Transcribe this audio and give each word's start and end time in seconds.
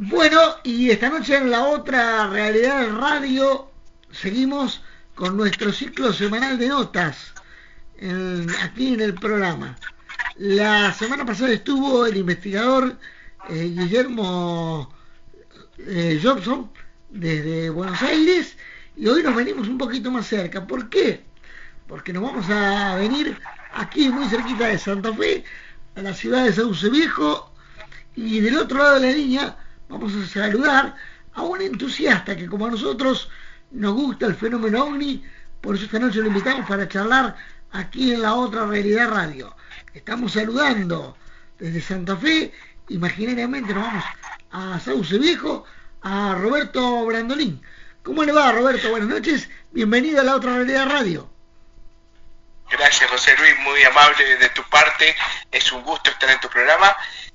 Bueno, 0.00 0.38
y 0.62 0.90
esta 0.90 1.08
noche 1.08 1.36
en 1.36 1.50
la 1.50 1.64
otra 1.64 2.28
realidad 2.28 2.88
radio 2.96 3.68
seguimos 4.12 4.80
con 5.16 5.36
nuestro 5.36 5.72
ciclo 5.72 6.12
semanal 6.12 6.56
de 6.56 6.68
notas 6.68 7.34
aquí 8.62 8.94
en 8.94 9.00
el 9.00 9.14
programa. 9.14 9.76
La 10.36 10.94
semana 10.94 11.26
pasada 11.26 11.50
estuvo 11.50 12.06
el 12.06 12.16
investigador 12.16 12.96
eh, 13.48 13.74
Guillermo 13.76 14.94
eh, 15.78 16.20
Jobson 16.22 16.70
desde 17.10 17.68
Buenos 17.68 18.00
Aires 18.00 18.56
y 18.96 19.08
hoy 19.08 19.24
nos 19.24 19.34
venimos 19.34 19.66
un 19.66 19.78
poquito 19.78 20.12
más 20.12 20.28
cerca. 20.28 20.64
¿Por 20.64 20.88
qué? 20.88 21.24
Porque 21.88 22.12
nos 22.12 22.22
vamos 22.22 22.48
a 22.50 22.94
venir 22.94 23.36
aquí 23.74 24.10
muy 24.10 24.28
cerquita 24.28 24.68
de 24.68 24.78
Santa 24.78 25.12
Fe, 25.12 25.42
a 25.96 26.02
la 26.02 26.14
ciudad 26.14 26.44
de 26.44 26.52
Sauce 26.52 26.88
Viejo 26.88 27.52
y 28.14 28.38
del 28.38 28.58
otro 28.58 28.78
lado 28.78 29.00
de 29.00 29.08
la 29.08 29.12
línea 29.12 29.56
vamos 29.88 30.12
a 30.14 30.26
saludar 30.26 30.94
a 31.34 31.42
un 31.42 31.60
entusiasta 31.60 32.36
que 32.36 32.46
como 32.46 32.66
a 32.66 32.70
nosotros 32.70 33.30
nos 33.70 33.94
gusta 33.94 34.26
el 34.26 34.34
fenómeno 34.34 34.84
ovni, 34.84 35.24
por 35.60 35.74
eso 35.74 35.86
esta 35.86 35.98
noche 35.98 36.20
lo 36.20 36.28
invitamos 36.28 36.66
para 36.68 36.88
charlar 36.88 37.36
aquí 37.72 38.12
en 38.12 38.22
la 38.22 38.34
otra 38.34 38.66
realidad 38.66 39.10
radio. 39.10 39.54
Estamos 39.94 40.32
saludando 40.32 41.16
desde 41.58 41.80
Santa 41.80 42.16
Fe, 42.16 42.52
imaginariamente 42.88 43.74
nos 43.74 43.84
vamos 43.84 44.04
a 44.52 44.80
Sauce 44.80 45.18
Viejo, 45.18 45.64
a 46.02 46.34
Roberto 46.34 47.04
Brandolín. 47.04 47.60
¿Cómo 48.02 48.24
le 48.24 48.32
va 48.32 48.52
Roberto? 48.52 48.90
Buenas 48.90 49.08
noches, 49.08 49.50
bienvenido 49.70 50.20
a 50.20 50.24
la 50.24 50.36
otra 50.36 50.54
realidad 50.54 50.88
radio. 50.88 51.28
Gracias 52.70 53.10
José 53.10 53.34
Luis, 53.38 53.54
muy 53.64 53.82
amable 53.82 54.36
de 54.36 54.48
tu 54.50 54.62
parte, 54.64 55.14
es 55.50 55.72
un 55.72 55.82
gusto 55.82 56.10
estar 56.10 56.30
en 56.30 56.40
tu 56.40 56.48
programa 56.48 56.94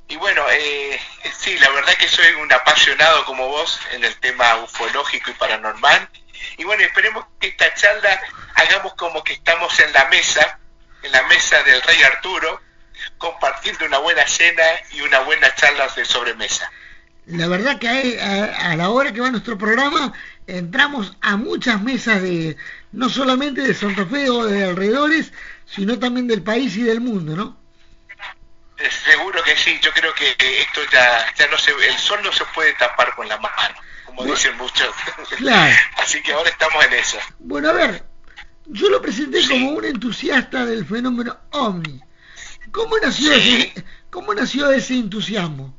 y 0.09 0.15
bueno, 0.17 0.43
eh, 0.51 0.99
sí, 1.37 1.57
la 1.59 1.69
verdad 1.71 1.93
que 1.93 2.07
soy 2.07 2.33
un 2.41 2.51
apasionado 2.51 3.25
como 3.25 3.47
vos 3.47 3.79
en 3.93 4.03
el 4.03 4.15
tema 4.17 4.57
ufológico 4.57 5.31
y 5.31 5.33
paranormal. 5.33 6.09
Y 6.57 6.65
bueno, 6.65 6.83
esperemos 6.83 7.25
que 7.39 7.47
esta 7.47 7.73
charla 7.73 8.19
hagamos 8.55 8.93
como 8.95 9.23
que 9.23 9.33
estamos 9.33 9.79
en 9.79 9.91
la 9.93 10.05
mesa, 10.09 10.59
en 11.01 11.11
la 11.11 11.23
mesa 11.23 11.63
del 11.63 11.81
rey 11.81 12.01
Arturo, 12.03 12.61
compartiendo 13.17 13.85
una 13.85 13.97
buena 13.99 14.27
cena 14.27 14.63
y 14.91 15.01
una 15.01 15.19
buena 15.21 15.53
charla 15.55 15.87
de 15.95 16.05
sobremesa. 16.05 16.69
La 17.25 17.47
verdad 17.47 17.79
que 17.79 18.19
a, 18.21 18.75
la 18.75 18.89
hora 18.89 19.13
que 19.13 19.21
va 19.21 19.31
nuestro 19.31 19.57
programa 19.57 20.13
entramos 20.45 21.15
a 21.21 21.37
muchas 21.37 21.81
mesas 21.81 22.21
de 22.21 22.57
no 22.91 23.07
solamente 23.09 23.61
de 23.61 23.73
Santa 23.73 24.05
Fe 24.05 24.29
o 24.29 24.45
de 24.45 24.65
alrededores, 24.65 25.31
sino 25.65 25.97
también 25.97 26.27
del 26.27 26.43
país 26.43 26.75
y 26.75 26.83
del 26.83 26.99
mundo, 26.99 27.35
¿no? 27.35 27.62
Seguro 28.89 29.41
que 29.43 29.55
sí, 29.55 29.79
yo 29.81 29.91
creo 29.93 30.13
que 30.13 30.35
esto 30.61 30.81
ya, 30.91 31.33
ya 31.35 31.47
no 31.47 31.57
se, 31.57 31.71
el 31.71 31.97
sol 31.97 32.19
no 32.23 32.31
se 32.31 32.43
puede 32.53 32.73
tapar 32.73 33.15
con 33.15 33.27
la 33.27 33.37
mano, 33.37 33.75
como 34.05 34.25
dicen 34.25 34.57
muchos. 34.57 34.93
Claro. 35.37 35.75
Así 35.97 36.21
que 36.21 36.33
ahora 36.33 36.49
estamos 36.49 36.83
en 36.85 36.93
eso. 36.93 37.17
Bueno, 37.39 37.69
a 37.69 37.73
ver, 37.73 38.03
yo 38.65 38.89
lo 38.89 39.01
presenté 39.01 39.47
como 39.47 39.71
un 39.71 39.85
entusiasta 39.85 40.65
del 40.65 40.85
fenómeno 40.85 41.37
OVNI. 41.51 42.01
¿Cómo 42.71 42.97
nació, 42.97 43.31
ese, 43.33 43.73
¿cómo 44.09 44.33
nació 44.33 44.71
ese 44.71 44.95
entusiasmo? 44.95 45.77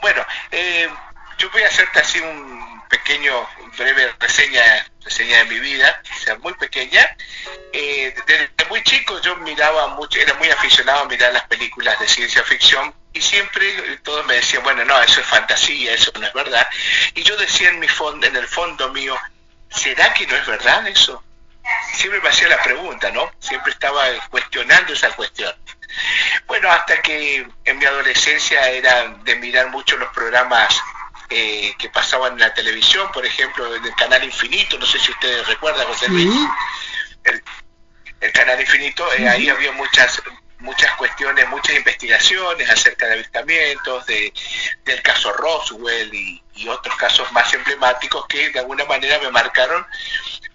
Bueno, 0.00 0.22
eh, 0.50 0.88
yo 1.42 1.50
voy 1.50 1.62
a 1.64 1.66
hacerte 1.66 1.98
así 1.98 2.20
un 2.20 2.82
pequeño, 2.88 3.48
breve 3.76 4.14
reseña, 4.20 4.62
reseña 5.02 5.38
de 5.38 5.44
mi 5.46 5.58
vida, 5.58 6.00
o 6.14 6.20
sea, 6.20 6.36
muy 6.36 6.54
pequeña. 6.54 7.16
Eh, 7.72 8.14
desde 8.26 8.48
muy 8.68 8.80
chico 8.84 9.20
yo 9.20 9.34
miraba 9.38 9.88
mucho, 9.88 10.20
era 10.20 10.34
muy 10.34 10.48
aficionado 10.50 11.00
a 11.00 11.04
mirar 11.06 11.32
las 11.32 11.42
películas 11.46 11.98
de 11.98 12.06
ciencia 12.06 12.44
ficción 12.44 12.94
y 13.12 13.20
siempre 13.20 13.96
todos 14.04 14.24
me 14.26 14.34
decían, 14.34 14.62
bueno, 14.62 14.84
no, 14.84 15.02
eso 15.02 15.20
es 15.20 15.26
fantasía, 15.26 15.92
eso 15.94 16.12
no 16.14 16.24
es 16.24 16.32
verdad. 16.32 16.64
Y 17.16 17.24
yo 17.24 17.36
decía 17.36 17.70
en 17.70 17.80
mi 17.80 17.88
fondo, 17.88 18.24
en 18.24 18.36
el 18.36 18.46
fondo 18.46 18.90
mío, 18.90 19.18
¿será 19.68 20.14
que 20.14 20.28
no 20.28 20.36
es 20.36 20.46
verdad 20.46 20.86
eso? 20.86 21.24
Siempre 21.92 22.20
me 22.20 22.28
hacía 22.28 22.48
la 22.48 22.62
pregunta, 22.62 23.10
¿no? 23.10 23.32
Siempre 23.40 23.72
estaba 23.72 24.04
cuestionando 24.30 24.92
esa 24.92 25.10
cuestión. 25.16 25.52
Bueno, 26.46 26.70
hasta 26.70 27.02
que 27.02 27.46
en 27.64 27.78
mi 27.78 27.84
adolescencia 27.84 28.68
era 28.70 29.08
de 29.24 29.34
mirar 29.36 29.70
mucho 29.70 29.96
los 29.96 30.08
programas 30.12 30.80
eh, 31.34 31.74
que 31.78 31.88
pasaban 31.88 32.34
en 32.34 32.40
la 32.40 32.54
televisión, 32.54 33.10
por 33.12 33.24
ejemplo, 33.24 33.74
en 33.74 33.84
el 33.84 33.94
Canal 33.94 34.22
Infinito, 34.24 34.78
no 34.78 34.86
sé 34.86 34.98
si 34.98 35.10
ustedes 35.10 35.46
recuerdan, 35.46 35.86
José 35.86 36.08
Luis, 36.08 36.30
el, 37.24 38.32
Canal 38.32 38.60
Infinito, 38.60 39.10
eh, 39.14 39.28
ahí 39.28 39.48
había 39.48 39.72
muchas 39.72 40.22
muchas 40.58 40.94
cuestiones, 40.96 41.48
muchas 41.48 41.76
investigaciones 41.76 42.70
acerca 42.70 43.06
de 43.06 43.14
avistamientos, 43.14 44.06
de, 44.06 44.32
del 44.84 45.02
caso 45.02 45.32
Roswell 45.32 46.14
y, 46.14 46.40
otros 46.68 46.94
casos 46.96 47.30
más 47.32 47.52
emblemáticos 47.52 48.24
que 48.28 48.50
de 48.50 48.60
alguna 48.60 48.84
manera 48.84 49.18
me 49.18 49.30
marcaron 49.32 49.84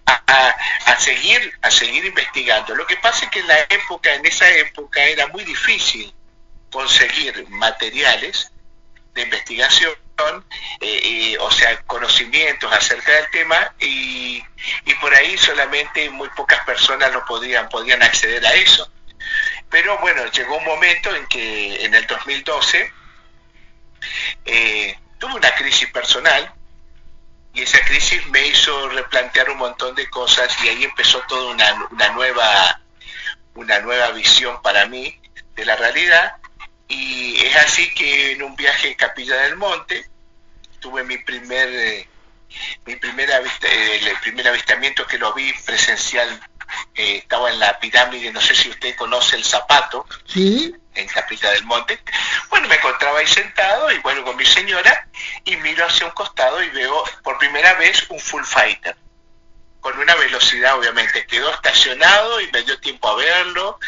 a, 0.06 0.56
a, 0.86 1.00
seguir 1.00 1.54
a 1.62 1.70
seguir 1.70 2.06
investigando. 2.06 2.74
Lo 2.76 2.88
que 2.88 2.96
pasa 2.96 3.26
es 3.26 3.32
que 3.32 3.40
en 3.40 3.48
la 3.48 3.60
época, 3.70 4.14
en 4.14 4.26
esa 4.26 4.50
época, 4.50 5.04
era 5.04 5.28
muy 5.28 5.44
difícil 5.44 6.14
conseguir 6.72 7.46
materiales 7.50 8.52
de 9.14 9.24
investigación 9.24 9.92
eh, 10.82 11.38
o 11.40 11.52
sea, 11.52 11.82
conocimientos 11.84 12.72
acerca 12.72 13.12
del 13.12 13.30
tema 13.32 13.74
y, 13.80 14.44
y, 14.86 14.94
por 14.96 15.14
ahí 15.14 15.38
solamente 15.38 16.10
muy 16.10 16.30
pocas 16.30 16.64
personas 16.66 17.12
lo 17.14 17.24
podían, 17.26 17.70
podían 17.70 18.02
acceder 18.02 18.46
a 18.46 18.54
eso. 18.54 18.90
Pero 19.70 19.98
bueno, 20.00 20.26
llegó 20.32 20.58
un 20.58 20.66
momento 20.66 21.16
en 21.16 21.28
que 21.28 21.86
en 21.86 21.94
el 21.94 22.08
2012 22.08 22.94
eh, 24.46 25.00
tuve 25.20 25.34
una 25.36 25.54
crisis 25.56 25.90
personal 25.92 26.54
y 27.54 27.64
esa 27.64 27.84
crisis 27.86 28.26
me 28.28 28.48
hizo 28.48 28.90
replantear 28.90 29.50
un 29.50 29.58
montón 29.58 29.96
de 29.96 30.10
cosas 30.10 30.56
y 30.64 30.70
ahí 30.70 30.84
empezó 30.84 31.20
toda 31.28 31.52
una, 31.52 31.88
una 31.92 32.10
nueva 32.10 32.82
una 33.56 33.80
nueva 33.80 34.12
visión 34.12 34.62
para 34.62 34.86
mí 34.86 35.20
de 35.56 35.66
la 35.66 35.76
realidad 35.76 36.36
y 36.88 37.36
es 37.46 37.56
así 37.58 37.94
que 37.94 38.34
en 38.34 38.44
un 38.44 38.56
viaje 38.56 38.90
en 38.90 38.94
Capilla 38.96 39.36
del 39.44 39.58
Monte 39.58 40.06
tuve 40.80 41.04
mi 41.04 41.18
primer 41.18 41.68
eh, 41.68 42.08
mi 42.86 42.96
primera 42.96 43.40
eh, 43.40 44.00
el 44.02 44.20
primer 44.20 44.48
avistamiento 44.48 45.06
que 45.06 45.18
lo 45.18 45.34
vi 45.34 45.52
presencial 45.66 46.40
eh, 46.96 47.18
estaba 47.18 47.52
en 47.52 47.60
la 47.60 47.80
pirámide, 47.80 48.32
no 48.32 48.42
sé 48.42 48.56
si 48.56 48.70
usted 48.70 48.96
conoce 48.96 49.36
el 49.36 49.44
zapato, 49.44 50.06
¿Sí? 50.26 50.76
en 50.96 51.08
Capilla 51.08 51.52
del 51.52 51.64
Monte. 51.64 52.00
Bueno, 52.50 52.68
me 52.68 52.76
encontraba 52.76 53.20
ahí 53.20 53.28
sentado 53.28 53.92
y 53.92 54.00
bueno, 54.00 54.24
con 54.24 54.36
mi 54.36 54.46
señora 54.46 55.08
y 55.46 55.56
miro 55.58 55.86
hacia 55.86 56.08
un 56.08 56.12
costado 56.12 56.62
y 56.64 56.70
veo 56.70 57.04
por 57.24 57.38
primera 57.38 57.74
vez 57.76 58.06
un 58.10 58.20
full 58.20 58.44
fighter 58.44 58.96
con 59.80 59.98
una 60.00 60.16
velocidad 60.16 60.78
obviamente 60.78 61.26
quedó 61.28 61.50
estacionado 61.50 62.42
y 62.42 62.52
me 62.52 62.62
dio 62.64 62.78
tiempo 62.80 63.08
a 63.08 63.16
verlo 63.16 63.80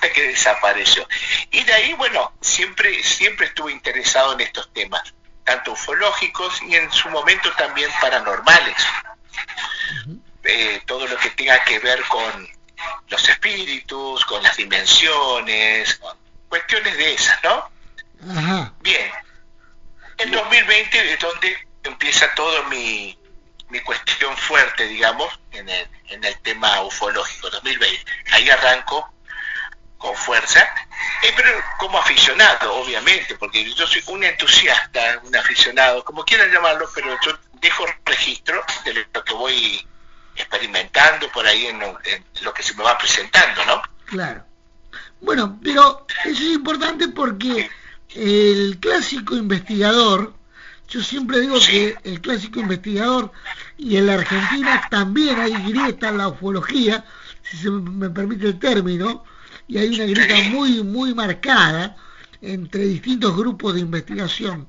que 0.14 0.28
desapareció. 0.28 1.06
Y 1.50 1.62
de 1.64 1.72
ahí 1.72 1.92
bueno 1.94 2.32
siempre 2.40 3.02
siempre 3.02 3.46
estuve 3.46 3.72
interesado 3.72 4.34
en 4.34 4.40
estos 4.40 4.72
temas 4.72 5.14
tanto 5.44 5.72
ufológicos 5.72 6.60
y 6.62 6.74
en 6.74 6.90
su 6.90 7.08
momento 7.08 7.52
también 7.52 7.90
paranormales. 8.00 8.76
Eh, 10.42 10.80
todo 10.86 11.06
lo 11.06 11.16
que 11.18 11.30
tenga 11.30 11.62
que 11.64 11.78
ver 11.80 12.02
con 12.04 12.48
los 13.08 13.28
espíritus 13.28 14.24
con 14.26 14.42
las 14.42 14.56
dimensiones 14.56 16.00
cuestiones 16.48 16.96
de 16.96 17.14
esas 17.14 17.42
no 17.42 17.70
bien. 18.80 19.10
En 20.18 20.30
2020 20.30 21.12
es 21.12 21.18
donde 21.20 21.68
empieza 21.82 22.32
todo 22.34 22.64
mi 22.64 23.16
mi 23.68 23.80
cuestión 23.80 24.36
fuerte, 24.36 24.86
digamos, 24.86 25.38
en 25.50 25.68
el, 25.68 25.88
en 26.08 26.24
el 26.24 26.38
tema 26.40 26.82
ufológico 26.82 27.50
2020. 27.50 28.04
Ahí 28.32 28.48
arranco 28.48 29.12
con 29.98 30.14
fuerza, 30.14 30.60
eh, 31.22 31.32
pero 31.36 31.50
como 31.78 31.98
aficionado, 31.98 32.74
obviamente, 32.74 33.34
porque 33.36 33.64
yo 33.72 33.86
soy 33.86 34.02
un 34.08 34.24
entusiasta, 34.24 35.20
un 35.24 35.34
aficionado, 35.34 36.04
como 36.04 36.24
quieran 36.24 36.50
llamarlo, 36.50 36.88
pero 36.94 37.16
yo 37.24 37.38
dejo 37.54 37.84
registro 38.04 38.62
de 38.84 39.06
lo 39.12 39.24
que 39.24 39.34
voy 39.34 39.86
experimentando 40.36 41.30
por 41.32 41.46
ahí 41.46 41.66
en 41.66 41.80
lo, 41.80 42.54
que 42.54 42.62
se 42.62 42.74
me 42.74 42.84
va 42.84 42.98
presentando, 42.98 43.64
¿no? 43.64 43.82
Claro. 44.04 44.44
Bueno, 45.20 45.58
pero 45.62 46.06
eso 46.24 46.42
es 46.42 46.52
importante 46.52 47.08
porque 47.08 47.70
el 48.14 48.78
clásico 48.80 49.34
investigador, 49.34 50.34
yo 50.88 51.02
siempre 51.02 51.40
digo 51.40 51.58
que 51.58 51.96
el 52.04 52.20
clásico 52.20 52.60
investigador 52.60 53.32
y 53.78 53.96
en 53.96 54.06
la 54.06 54.14
Argentina 54.14 54.86
también 54.90 55.40
hay 55.40 55.52
grieta 55.52 56.10
en 56.10 56.18
la 56.18 56.28
ufología, 56.28 57.04
si 57.42 57.56
se 57.56 57.70
me 57.70 58.10
permite 58.10 58.46
el 58.46 58.58
término, 58.58 59.24
y 59.68 59.78
hay 59.78 59.94
una 59.94 60.04
grieta 60.04 60.50
muy, 60.50 60.82
muy 60.82 61.14
marcada 61.14 61.96
entre 62.40 62.84
distintos 62.84 63.36
grupos 63.36 63.74
de 63.74 63.80
investigación. 63.80 64.68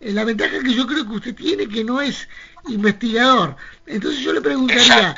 Eh, 0.00 0.12
la 0.12 0.24
ventaja 0.24 0.60
que 0.60 0.74
yo 0.74 0.86
creo 0.86 1.04
que 1.06 1.14
usted 1.14 1.34
tiene 1.34 1.68
que 1.68 1.84
no 1.84 2.00
es 2.00 2.28
investigador. 2.68 3.56
Entonces 3.86 4.20
yo 4.20 4.32
le 4.32 4.40
preguntaría, 4.40 5.14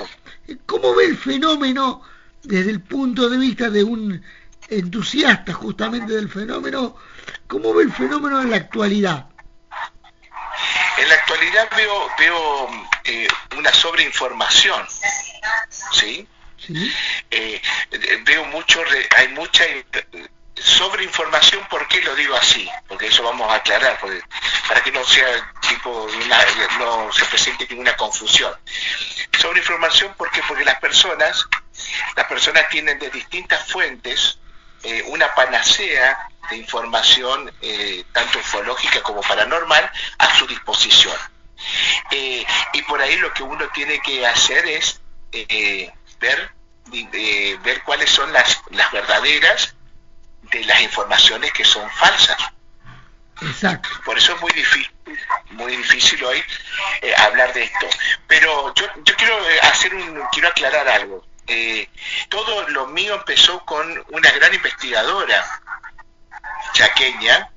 ¿cómo 0.67 0.95
ve 0.95 1.07
el 1.07 1.17
fenómeno 1.17 2.03
desde 2.43 2.71
el 2.71 2.81
punto 2.81 3.29
de 3.29 3.39
vista 3.39 3.71
de 3.71 3.83
un 3.83 4.23
entusiasta 4.69 5.53
justamente 5.53 6.15
del 6.15 6.29
fenómeno? 6.29 6.97
¿Cómo 7.47 7.75
ve 7.75 7.85
el 7.85 7.93
fenómeno 7.93 8.43
en 8.43 8.51
la 8.51 8.57
actualidad? 8.57 9.27
en 10.99 11.09
la 11.09 11.15
actualidad 11.15 11.69
veo, 11.77 12.11
veo 12.19 12.71
eh, 13.05 13.29
una 13.57 13.73
sobreinformación, 13.73 14.87
¿sí? 15.93 16.27
Eh, 17.31 17.63
veo 18.25 18.45
mucho, 18.47 18.83
hay 19.17 19.29
mucha 19.29 19.65
sobreinformación, 20.55 21.67
¿por 21.69 21.87
qué 21.89 22.01
lo 22.03 22.15
digo 22.15 22.35
así? 22.35 22.69
Porque 22.89 23.09
eso 23.09 23.23
vamos 23.23 23.51
a 23.51 23.57
aclarar, 23.57 23.99
para 24.69 24.83
que 24.83 24.91
no 24.91 25.05
sea 25.05 25.53
tipo, 25.69 26.09
no 26.79 27.13
se 27.13 27.25
presente 27.27 27.67
ninguna 27.69 27.95
confusión. 27.97 28.53
Sobreinformación, 29.39 30.15
¿por 30.15 30.31
qué? 30.31 30.43
Porque 30.49 30.65
las 30.65 30.81
personas, 30.81 31.45
las 32.17 32.27
personas 32.27 32.69
tienen 32.69 32.99
de 32.99 33.11
distintas 33.11 33.71
fuentes 33.71 34.39
eh, 34.83 35.03
una 35.09 35.35
panacea 35.35 36.29
de 36.51 36.57
información, 36.57 37.53
eh, 37.61 38.05
tanto 38.13 38.39
ufológica 38.39 39.03
como 39.03 39.21
paranormal, 39.21 39.91
a 40.19 40.39
su 40.39 40.47
disposición. 40.47 41.17
Eh, 42.11 42.47
y 42.73 42.83
por 42.83 43.01
ahí 43.01 43.17
lo 43.17 43.33
que 43.33 43.43
uno 43.43 43.69
tiene 43.75 44.01
que 44.01 44.27
hacer 44.27 44.67
es 44.67 45.01
ver, 46.27 47.59
ver 47.59 47.83
cuáles 47.83 48.11
son 48.11 48.33
las, 48.33 48.61
las 48.71 48.91
verdaderas 48.93 49.75
de 50.43 50.65
las 50.65 50.81
informaciones 50.83 51.53
que 51.53 51.65
son 51.65 51.89
falsas. 51.91 52.39
Exacto. 53.43 53.89
Por 54.05 54.17
eso 54.17 54.35
es 54.35 54.41
muy 54.41 54.53
difícil, 54.53 54.91
muy 55.51 55.77
difícil 55.77 56.25
hoy 56.25 56.43
hablar 57.19 57.53
de 57.53 57.65
esto. 57.65 57.87
Pero 58.27 58.75
yo, 58.75 58.87
yo 59.05 59.15
quiero 59.17 59.37
hacer 59.63 59.95
un, 59.95 60.23
quiero 60.33 60.49
aclarar 60.49 60.89
algo. 60.89 61.27
todo 62.29 62.69
lo 62.71 62.87
mío 62.89 63.15
empezó 63.15 63.65
con 63.65 64.05
una 64.11 64.31
gran 64.31 64.55
investigadora 64.55 65.45
chaqueña, 66.73 67.51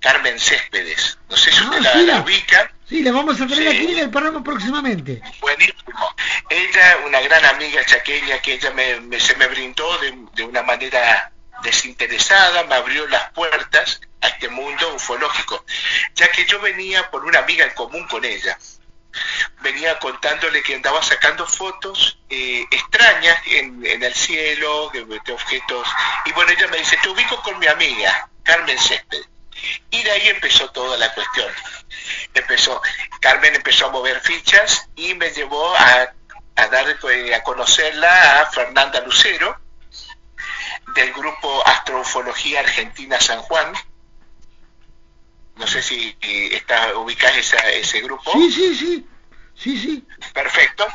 Carmen 0.00 0.38
Céspedes. 0.38 1.18
No 1.28 1.36
sé 1.36 1.52
si 1.52 1.62
usted 1.62 1.86
ah, 1.86 1.96
la, 1.98 2.20
ubica. 2.20 2.72
Sí, 2.90 3.02
la 3.02 3.12
vamos 3.12 3.40
a 3.40 3.46
tener 3.46 3.68
aquí 3.68 3.92
en 3.92 3.98
el 4.00 4.10
programa 4.10 4.44
próximamente. 4.44 5.22
Buenísimo. 5.40 6.14
Ella, 6.50 6.98
una 7.06 7.20
gran 7.20 7.44
amiga 7.46 7.82
chaqueña 7.86 8.38
que 8.42 8.54
ella 8.54 8.70
me, 8.72 9.18
se 9.18 9.34
me 9.36 9.46
brindó 9.46 9.96
de, 9.98 10.26
de, 10.34 10.44
una 10.44 10.62
manera 10.62 11.32
desinteresada, 11.62 12.64
me 12.64 12.74
abrió 12.74 13.06
las 13.06 13.30
puertas 13.30 14.00
a 14.20 14.28
este 14.28 14.48
mundo 14.48 14.94
ufológico, 14.94 15.64
ya 16.14 16.30
que 16.32 16.44
yo 16.46 16.60
venía 16.60 17.08
por 17.10 17.24
una 17.24 17.38
amiga 17.38 17.64
en 17.64 17.74
común 17.74 18.06
con 18.08 18.24
ella 18.24 18.58
venía 19.62 19.98
contándole 19.98 20.62
que 20.62 20.74
andaba 20.74 21.02
sacando 21.02 21.46
fotos 21.46 22.18
eh, 22.28 22.64
extrañas 22.70 23.38
en, 23.46 24.02
el 24.02 24.14
cielo, 24.14 24.90
de, 24.92 25.02
objetos. 25.32 25.88
Y 26.24 26.32
bueno, 26.32 26.52
ella 26.52 26.68
me 26.68 26.78
dice, 26.78 26.96
te 27.02 27.08
ubico 27.08 27.40
con 27.42 27.58
mi 27.58 27.66
amiga, 27.66 28.28
Carmen 28.42 28.78
Césped. 28.78 29.22
Y 29.90 30.02
de 30.02 30.10
ahí 30.10 30.28
empezó 30.28 30.70
toda 30.70 30.96
la 30.96 31.12
cuestión. 31.12 31.48
Empezó, 32.34 32.80
Carmen 33.20 33.54
empezó 33.54 33.86
a 33.86 33.90
mover 33.90 34.20
fichas 34.20 34.88
y 34.96 35.14
me 35.14 35.30
llevó 35.30 35.74
a, 35.76 36.12
a 36.56 36.66
dar 36.68 36.86
eh, 37.10 37.34
a 37.34 37.42
conocerla 37.42 38.42
a 38.42 38.50
Fernanda 38.50 39.00
Lucero 39.00 39.58
del 40.94 41.12
grupo 41.12 41.66
Astroufología 41.66 42.60
Argentina 42.60 43.20
San 43.20 43.40
Juan, 43.42 43.72
no 45.56 45.66
sé 45.66 45.82
si 45.82 46.16
está 46.22 46.96
ubicás 46.96 47.36
ese 47.36 48.00
grupo. 48.00 48.32
Sí, 48.32 48.50
sí, 48.50 48.74
sí. 48.74 49.06
Sí, 49.54 49.78
sí. 49.78 50.06
Perfecto. 50.32 50.86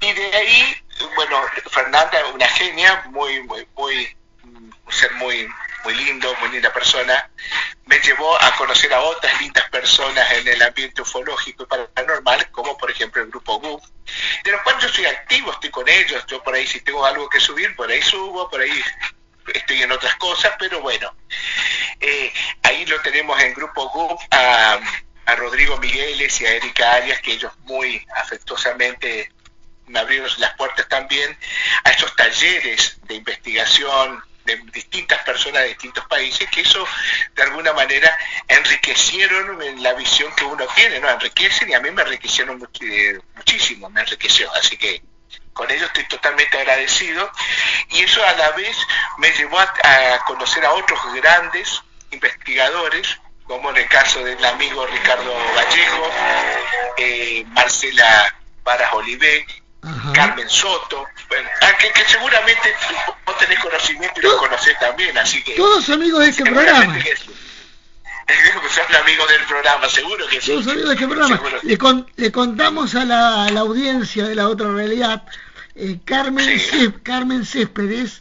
Y 0.00 0.12
de 0.12 0.36
ahí, 0.36 0.76
bueno, 1.14 1.40
Fernanda, 1.70 2.18
una 2.34 2.48
genia, 2.48 3.04
muy, 3.10 3.40
muy, 3.44 3.64
muy, 3.76 4.16
un 4.42 4.74
ser 4.90 5.12
muy, 5.14 5.48
muy 5.84 5.94
lindo, 5.94 6.34
muy 6.40 6.50
linda 6.50 6.72
persona, 6.72 7.30
me 7.86 7.98
llevó 8.00 8.40
a 8.40 8.54
conocer 8.56 8.92
a 8.92 9.00
otras 9.00 9.40
lindas 9.40 9.68
personas 9.70 10.30
en 10.32 10.48
el 10.48 10.62
ambiente 10.62 11.02
ufológico 11.02 11.62
y 11.62 11.66
paranormal, 11.66 12.50
como 12.50 12.76
por 12.76 12.90
ejemplo 12.90 13.22
el 13.22 13.28
grupo 13.28 13.58
GUF, 13.60 13.82
de 14.44 14.52
los 14.52 14.62
cuales 14.62 14.82
yo 14.82 14.88
estoy 14.88 15.06
activo, 15.06 15.52
estoy 15.52 15.70
con 15.70 15.88
ellos, 15.88 16.24
yo 16.26 16.42
por 16.42 16.54
ahí 16.54 16.66
si 16.66 16.80
tengo 16.80 17.04
algo 17.04 17.28
que 17.28 17.40
subir, 17.40 17.74
por 17.76 17.90
ahí 17.90 18.02
subo, 18.02 18.48
por 18.50 18.60
ahí 18.60 18.82
estoy 19.54 19.82
en 19.82 19.92
otras 19.92 20.14
cosas, 20.16 20.52
pero 20.58 20.80
bueno, 20.80 21.14
eh, 22.00 22.32
ahí 22.62 22.86
lo 22.86 23.00
tenemos 23.00 23.40
en 23.40 23.54
Grupo 23.54 23.88
GUP 23.88 24.20
a, 24.30 24.78
Rodrigo 25.36 25.76
Migueles 25.76 26.40
y 26.40 26.46
a 26.46 26.54
Erika 26.54 26.94
Arias, 26.94 27.20
que 27.20 27.32
ellos 27.32 27.52
muy 27.64 28.04
afectuosamente 28.16 29.30
me 29.86 29.98
abrieron 29.98 30.28
las 30.38 30.54
puertas 30.56 30.88
también 30.88 31.36
a 31.84 31.90
estos 31.90 32.16
talleres 32.16 32.98
de 33.02 33.16
investigación 33.16 34.22
de 34.48 34.56
distintas 34.72 35.22
personas 35.24 35.62
de 35.62 35.68
distintos 35.68 36.04
países, 36.06 36.48
que 36.50 36.62
eso 36.62 36.86
de 37.34 37.42
alguna 37.42 37.72
manera 37.72 38.16
enriquecieron 38.46 39.62
en 39.62 39.82
la 39.82 39.92
visión 39.94 40.32
que 40.34 40.44
uno 40.44 40.66
tiene, 40.74 40.98
¿no? 41.00 41.10
Enriquecen 41.10 41.70
y 41.70 41.74
a 41.74 41.80
mí 41.80 41.90
me 41.90 42.02
enriquecieron 42.02 42.66
eh, 42.80 43.18
muchísimo, 43.36 43.90
me 43.90 44.00
enriqueció. 44.00 44.52
Así 44.54 44.76
que 44.76 45.02
con 45.52 45.70
ellos 45.70 45.86
estoy 45.86 46.04
totalmente 46.04 46.56
agradecido 46.58 47.30
y 47.90 48.02
eso 48.02 48.24
a 48.24 48.32
la 48.32 48.50
vez 48.52 48.76
me 49.18 49.30
llevó 49.32 49.58
a, 49.58 50.24
conocer 50.26 50.64
a 50.64 50.72
otros 50.72 51.00
grandes 51.14 51.82
investigadores 52.10 53.18
como 53.44 53.70
en 53.70 53.78
el 53.78 53.88
caso 53.88 54.22
del 54.22 54.44
amigo 54.44 54.86
Ricardo 54.86 55.34
Vallejo, 55.56 56.10
eh, 56.98 57.44
Marcela 57.48 58.34
Varas 58.62 58.92
Olivé, 58.92 59.46
Carmen 60.12 60.48
Soto, 60.48 61.06
bueno, 61.28 61.48
que, 61.78 61.92
que, 61.92 62.08
seguramente 62.08 62.74
vos 63.26 63.38
tenés 63.38 63.58
conocimiento 63.58 64.20
y 64.20 64.22
lo 64.22 64.36
conocés 64.38 64.78
también, 64.78 65.16
así 65.18 65.42
que... 65.42 65.54
Todos 65.54 65.88
amigos 65.90 66.20
de 66.20 66.28
este 66.30 66.44
programa. 66.44 66.98
Que, 66.98 67.14
son 68.74 68.96
amigos 68.96 69.28
del 69.28 69.44
programa, 69.44 69.88
seguro 69.88 70.26
que 70.28 70.40
sí. 70.40 70.52
Todos 70.52 70.68
amigos 70.68 70.88
de 70.88 70.94
este 70.94 71.08
programa. 71.08 71.40
Le, 71.62 71.78
le, 72.16 72.32
contamos 72.32 72.94
a 72.94 73.04
la, 73.04 73.44
a 73.44 73.50
la 73.50 73.60
audiencia 73.60 74.24
de 74.24 74.34
la 74.34 74.48
otra 74.48 74.70
realidad 74.70 75.24
eh, 75.80 76.00
Carmen, 76.04 76.60
Carmen 77.04 77.44
Céspedes 77.44 78.20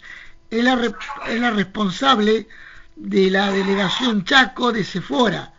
es 0.52 0.64
la, 0.64 0.80
es 1.28 1.40
la 1.40 1.50
responsable 1.50 2.48
de 2.96 3.32
la 3.32 3.52
delegación 3.52 4.24
Chaco 4.26 4.72
de 4.72 4.84
Cefora, 4.84 5.54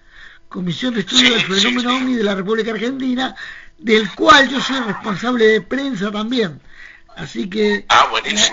Comisión 0.48 0.94
de 0.94 1.00
Estudio 1.00 1.34
del 1.34 1.42
Fenómeno 1.42 1.96
OVNI 1.96 2.14
de 2.14 2.22
la 2.22 2.36
República 2.36 2.70
Argentina, 2.70 3.34
del 3.78 4.08
cual 4.14 4.48
yo 4.48 4.60
soy 4.60 4.78
responsable 4.78 5.46
de 5.46 5.60
prensa 5.60 6.12
también. 6.12 6.60
Así 7.18 7.50
que 7.50 7.84
ah, 7.88 8.08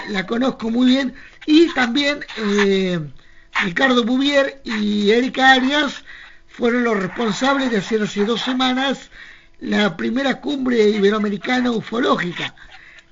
la, 0.09 0.25
conozco 0.25 0.71
muy 0.71 0.87
bien. 0.87 1.15
Y 1.45 1.71
también 1.73 2.25
eh, 2.37 2.99
Ricardo 3.63 4.03
Bouvier 4.03 4.59
y 4.63 5.11
Erika 5.11 5.51
Arias 5.51 6.03
fueron 6.47 6.83
los 6.83 6.97
responsables 6.97 7.69
de 7.69 7.77
hacer 7.77 8.01
hace 8.01 8.25
dos 8.25 8.41
semanas 8.41 9.11
la 9.59 9.95
primera 9.95 10.41
cumbre 10.41 10.77
iberoamericana 10.89 11.71
ufológica 11.71 12.55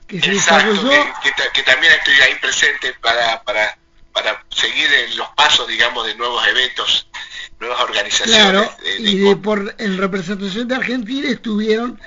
que 0.07 0.19
se 0.19 0.31
Exacto, 0.31 0.89
que, 1.53 1.63
también 1.63 1.93
estoy 1.93 2.13
ahí 2.15 2.35
presente 2.41 2.93
para, 3.01 3.41
para, 3.43 3.77
para 4.11 4.43
seguir 4.49 4.91
en 4.91 5.17
los 5.17 5.27
pasos, 5.29 5.67
digamos, 5.67 6.05
de 6.05 6.15
nuevos 6.15 6.45
eventos, 6.47 7.07
nuevas 7.59 7.79
organizaciones. 7.81 8.35
Claro, 8.35 8.75
y 8.99 9.19
de, 9.19 9.35
por, 9.35 9.75
en 9.77 9.97
representación 9.97 10.67
de 10.67 10.75
Argentina 10.75 11.29
estuvieron 11.29 11.99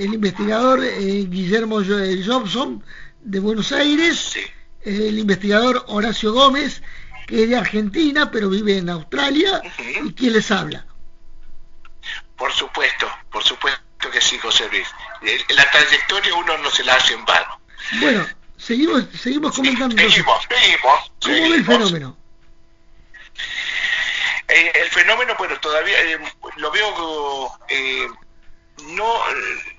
el 0.00 0.14
investigador 0.14 0.82
eh, 0.82 1.26
Guillermo 1.28 1.82
Jobson 2.24 2.82
de 3.20 3.38
Buenos 3.38 3.70
Aires, 3.70 4.34
el 4.82 5.18
investigador 5.18 5.84
Horacio 5.88 6.32
Gómez, 6.32 6.82
que 7.26 7.42
es 7.42 7.50
de 7.50 7.56
Argentina, 7.56 8.30
pero 8.30 8.48
vive 8.48 8.78
en 8.78 8.88
Australia, 8.88 9.60
y 10.02 10.14
quien 10.14 10.32
les 10.32 10.50
habla. 10.50 10.86
Por 12.34 12.50
supuesto, 12.52 13.06
por 13.30 13.44
supuesto 13.44 14.10
que 14.10 14.22
sí, 14.22 14.38
José 14.38 14.66
Luis. 14.70 14.88
La 15.54 15.70
trayectoria 15.70 16.34
uno 16.34 16.56
no 16.56 16.70
se 16.70 16.82
la 16.82 16.94
hace 16.94 17.12
en 17.12 17.24
vano. 17.26 17.60
Bueno, 18.00 18.26
seguimos, 18.56 19.04
seguimos 19.20 19.54
comentando. 19.54 19.94
seguimos, 19.96 20.48
seguimos. 20.48 21.12
¿Cómo 21.20 21.34
ve 21.50 21.56
el 21.56 21.64
fenómeno? 21.66 22.16
Eh, 24.48 24.72
el 24.74 24.88
fenómeno, 24.88 25.34
bueno, 25.38 25.60
todavía 25.60 26.02
eh, 26.02 26.18
lo 26.56 26.70
veo, 26.70 27.52
eh, 27.68 28.08
no, 28.88 29.24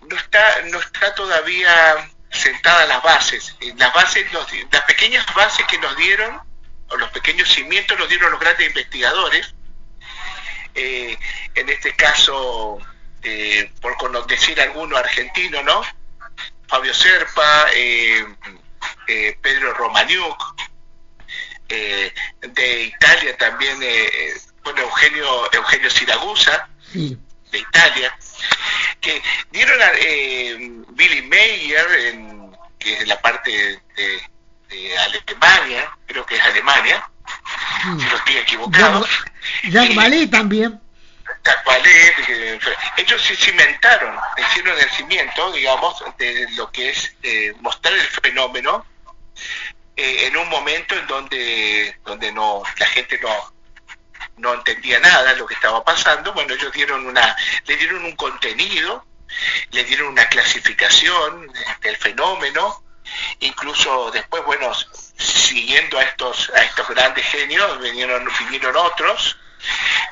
no, 0.08 0.16
está, 0.16 0.62
no 0.72 0.80
está 0.80 1.14
todavía 1.16 2.10
sentada 2.30 2.86
las 2.86 3.04
bases. 3.04 3.56
Las 3.78 3.94
bases, 3.94 4.26
las 4.34 4.82
pequeñas 4.84 5.26
bases 5.36 5.66
que 5.68 5.78
nos 5.80 5.96
dieron, 5.98 6.42
o 6.90 6.98
los 6.98 7.10
pequeños 7.12 7.50
cimientos 7.50 7.98
nos 7.98 8.10
dieron 8.10 8.32
los 8.32 8.40
grandes 8.40 8.68
investigadores, 8.68 9.54
en 10.74 11.70
este 11.70 11.94
caso 11.96 12.80
eh, 13.24 13.72
por 13.82 14.28
decir 14.28 14.60
alguno 14.60 14.98
argentino, 14.98 15.62
¿no? 15.62 15.82
Fabio 16.68 16.94
Serpa, 16.94 17.68
eh, 17.74 18.26
eh, 19.08 19.38
Pedro 19.42 19.74
Romaniuk, 19.74 20.56
de 21.68 22.84
Italia 22.84 23.38
también, 23.38 23.80
bueno, 24.64 24.82
Eugenio, 24.82 25.54
Eugenio 25.54 25.90
Siragusa, 25.90 26.68
de 26.94 27.58
Italia, 27.58 28.14
que 29.02 29.22
dieron 29.52 29.82
a 29.82 29.92
Billy 30.92 31.22
Mayer, 31.24 31.92
en, 32.08 32.56
que 32.80 32.94
es 32.94 33.08
la 33.08 33.20
parte 33.20 33.52
de, 33.96 34.32
Alemania, 34.98 35.92
creo 36.06 36.26
que 36.26 36.36
es 36.36 36.44
Alemania, 36.44 37.04
si 37.84 38.06
no 38.06 38.16
estoy 38.16 38.38
equivocado. 38.38 39.06
Jacques 39.64 39.96
Vallée 39.96 40.28
también. 40.28 40.80
ellos 42.98 43.22
se 43.22 43.36
cimentaron, 43.36 44.16
hicieron 44.38 44.80
el 44.80 44.90
cimiento, 44.92 45.52
digamos, 45.52 46.02
de 46.18 46.48
lo 46.56 46.72
que 46.72 46.90
es 46.90 47.14
eh, 47.24 47.54
mostrar 47.60 47.94
el 47.94 48.08
fenómeno 48.22 48.86
eh, 49.98 50.28
en 50.28 50.38
un 50.38 50.48
momento 50.50 50.96
en 50.96 51.08
donde, 51.08 51.96
donde 52.06 52.32
no, 52.32 52.64
la 52.78 52.86
gente 52.88 53.20
no, 53.22 53.30
no 54.42 54.54
entendía 54.56 55.00
nada 55.00 55.34
de 55.34 55.40
lo 55.40 55.46
que 55.46 55.54
estaba 55.54 55.84
pasando, 55.84 56.34
bueno, 56.34 56.54
ellos 56.54 56.72
dieron 56.72 57.06
una, 57.06 57.36
le 57.66 57.78
dieron 57.78 58.04
un 58.04 58.16
contenido, 58.16 59.06
le 59.72 59.84
dieron 59.84 60.10
una 60.10 60.28
clasificación 60.28 61.52
del 61.82 61.96
fenómeno, 61.98 62.84
incluso 63.40 64.12
después, 64.12 64.44
bueno, 64.46 64.72
siguiendo 65.18 65.98
a 66.00 66.04
estos, 66.04 66.52
a 66.56 66.64
estos 66.64 66.88
grandes 66.90 67.26
genios, 67.26 67.80
vinieron, 67.80 68.28
vinieron 68.40 68.76
otros, 68.76 69.38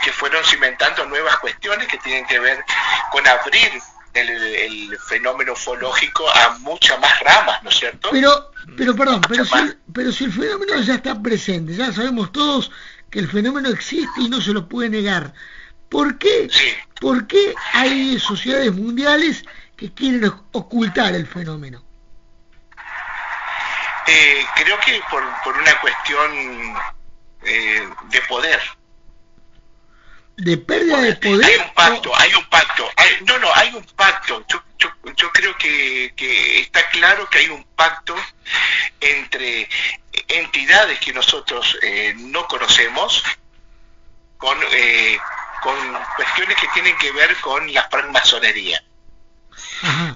que 0.03 0.11
fueron 0.11 0.43
cimentando 0.45 1.05
nuevas 1.05 1.37
cuestiones 1.39 1.87
que 1.87 1.97
tienen 1.97 2.25
que 2.27 2.39
ver 2.39 2.63
con 3.11 3.27
abrir 3.27 3.81
el, 4.13 4.97
fenómeno 5.07 5.53
ufológico 5.53 6.29
a 6.29 6.57
muchas 6.59 6.99
más 6.99 7.19
ramas, 7.21 7.63
¿no 7.63 7.69
es 7.69 7.77
cierto? 7.77 8.09
Pero, 8.11 8.51
pero 8.77 8.95
perdón, 8.95 9.21
pero 9.27 9.43
si, 9.43 9.55
pero 9.91 10.11
si 10.11 10.25
el 10.25 10.33
fenómeno 10.33 10.79
ya 10.81 10.95
está 10.95 11.19
presente, 11.19 11.75
ya 11.75 11.91
sabemos 11.91 12.31
todos 12.31 12.71
que 13.09 13.19
el 13.19 13.29
fenómeno 13.29 13.69
existe 13.69 14.21
y 14.21 14.29
no 14.29 14.41
se 14.41 14.53
lo 14.53 14.67
puede 14.67 14.89
negar. 14.89 15.33
¿Por 15.89 16.17
qué, 16.17 16.49
¿por 17.01 17.27
qué 17.27 17.55
hay 17.73 18.19
sociedades 18.19 18.73
mundiales 18.73 19.43
que 19.75 19.91
quieren 19.93 20.31
ocultar 20.51 21.15
el 21.15 21.25
fenómeno? 21.25 21.83
Eh, 24.07 24.45
creo 24.55 24.79
que 24.79 25.01
por, 25.09 25.23
por 25.43 25.57
una 25.57 25.79
cuestión 25.81 26.31
eh, 27.43 27.89
de 28.11 28.21
poder 28.27 28.59
de 30.39 30.57
pérdida 30.57 31.01
de 31.01 31.15
poder. 31.15 31.45
Hay 31.45 31.55
un 31.57 31.73
pacto, 31.73 32.11
hay 32.15 32.33
un 32.33 32.45
pacto. 32.45 32.89
no, 33.27 33.39
no, 33.39 33.53
hay 33.53 33.73
un 33.73 33.83
pacto. 33.95 34.45
Yo, 34.47 34.63
yo, 35.15 35.31
creo 35.31 35.57
que, 35.57 36.13
que, 36.15 36.61
está 36.61 36.87
claro 36.89 37.29
que 37.29 37.39
hay 37.39 37.49
un 37.49 37.63
pacto 37.75 38.15
entre 39.01 39.69
entidades 40.27 40.99
que 40.99 41.13
nosotros 41.13 41.77
eh, 41.81 42.13
no 42.17 42.47
conocemos 42.47 43.23
con, 44.37 44.57
eh, 44.71 45.17
con 45.61 45.75
cuestiones 46.15 46.57
que 46.57 46.67
tienen 46.69 46.97
que 46.97 47.11
ver 47.11 47.35
con 47.41 47.71
la 47.73 47.87
francmasonería. 47.89 48.83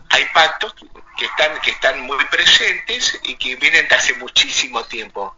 Hay 0.10 0.25
pactos 0.34 0.74
que 1.18 1.25
están, 1.25 1.60
que 1.62 1.72
están 1.72 2.01
muy 2.01 2.24
presentes 2.25 3.20
y 3.24 3.36
que 3.36 3.56
vienen 3.58 3.88
de 3.88 3.96
hace 3.96 4.13
muchísimo 4.15 4.84
tiempo. 4.86 5.36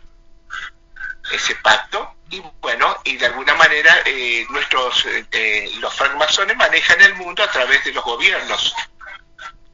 Ese 1.31 1.55
pacto 1.55 2.15
y 2.29 2.41
bueno, 2.61 2.97
y 3.03 3.17
de 3.17 3.27
alguna 3.27 3.53
manera 3.55 3.95
eh, 4.05 4.45
nuestros 4.49 5.05
eh, 5.31 5.71
los 5.79 5.93
francmasones 5.93 6.57
manejan 6.57 7.01
el 7.01 7.15
mundo 7.15 7.43
a 7.43 7.51
través 7.51 7.83
de 7.83 7.93
los 7.93 8.03
gobiernos. 8.03 8.75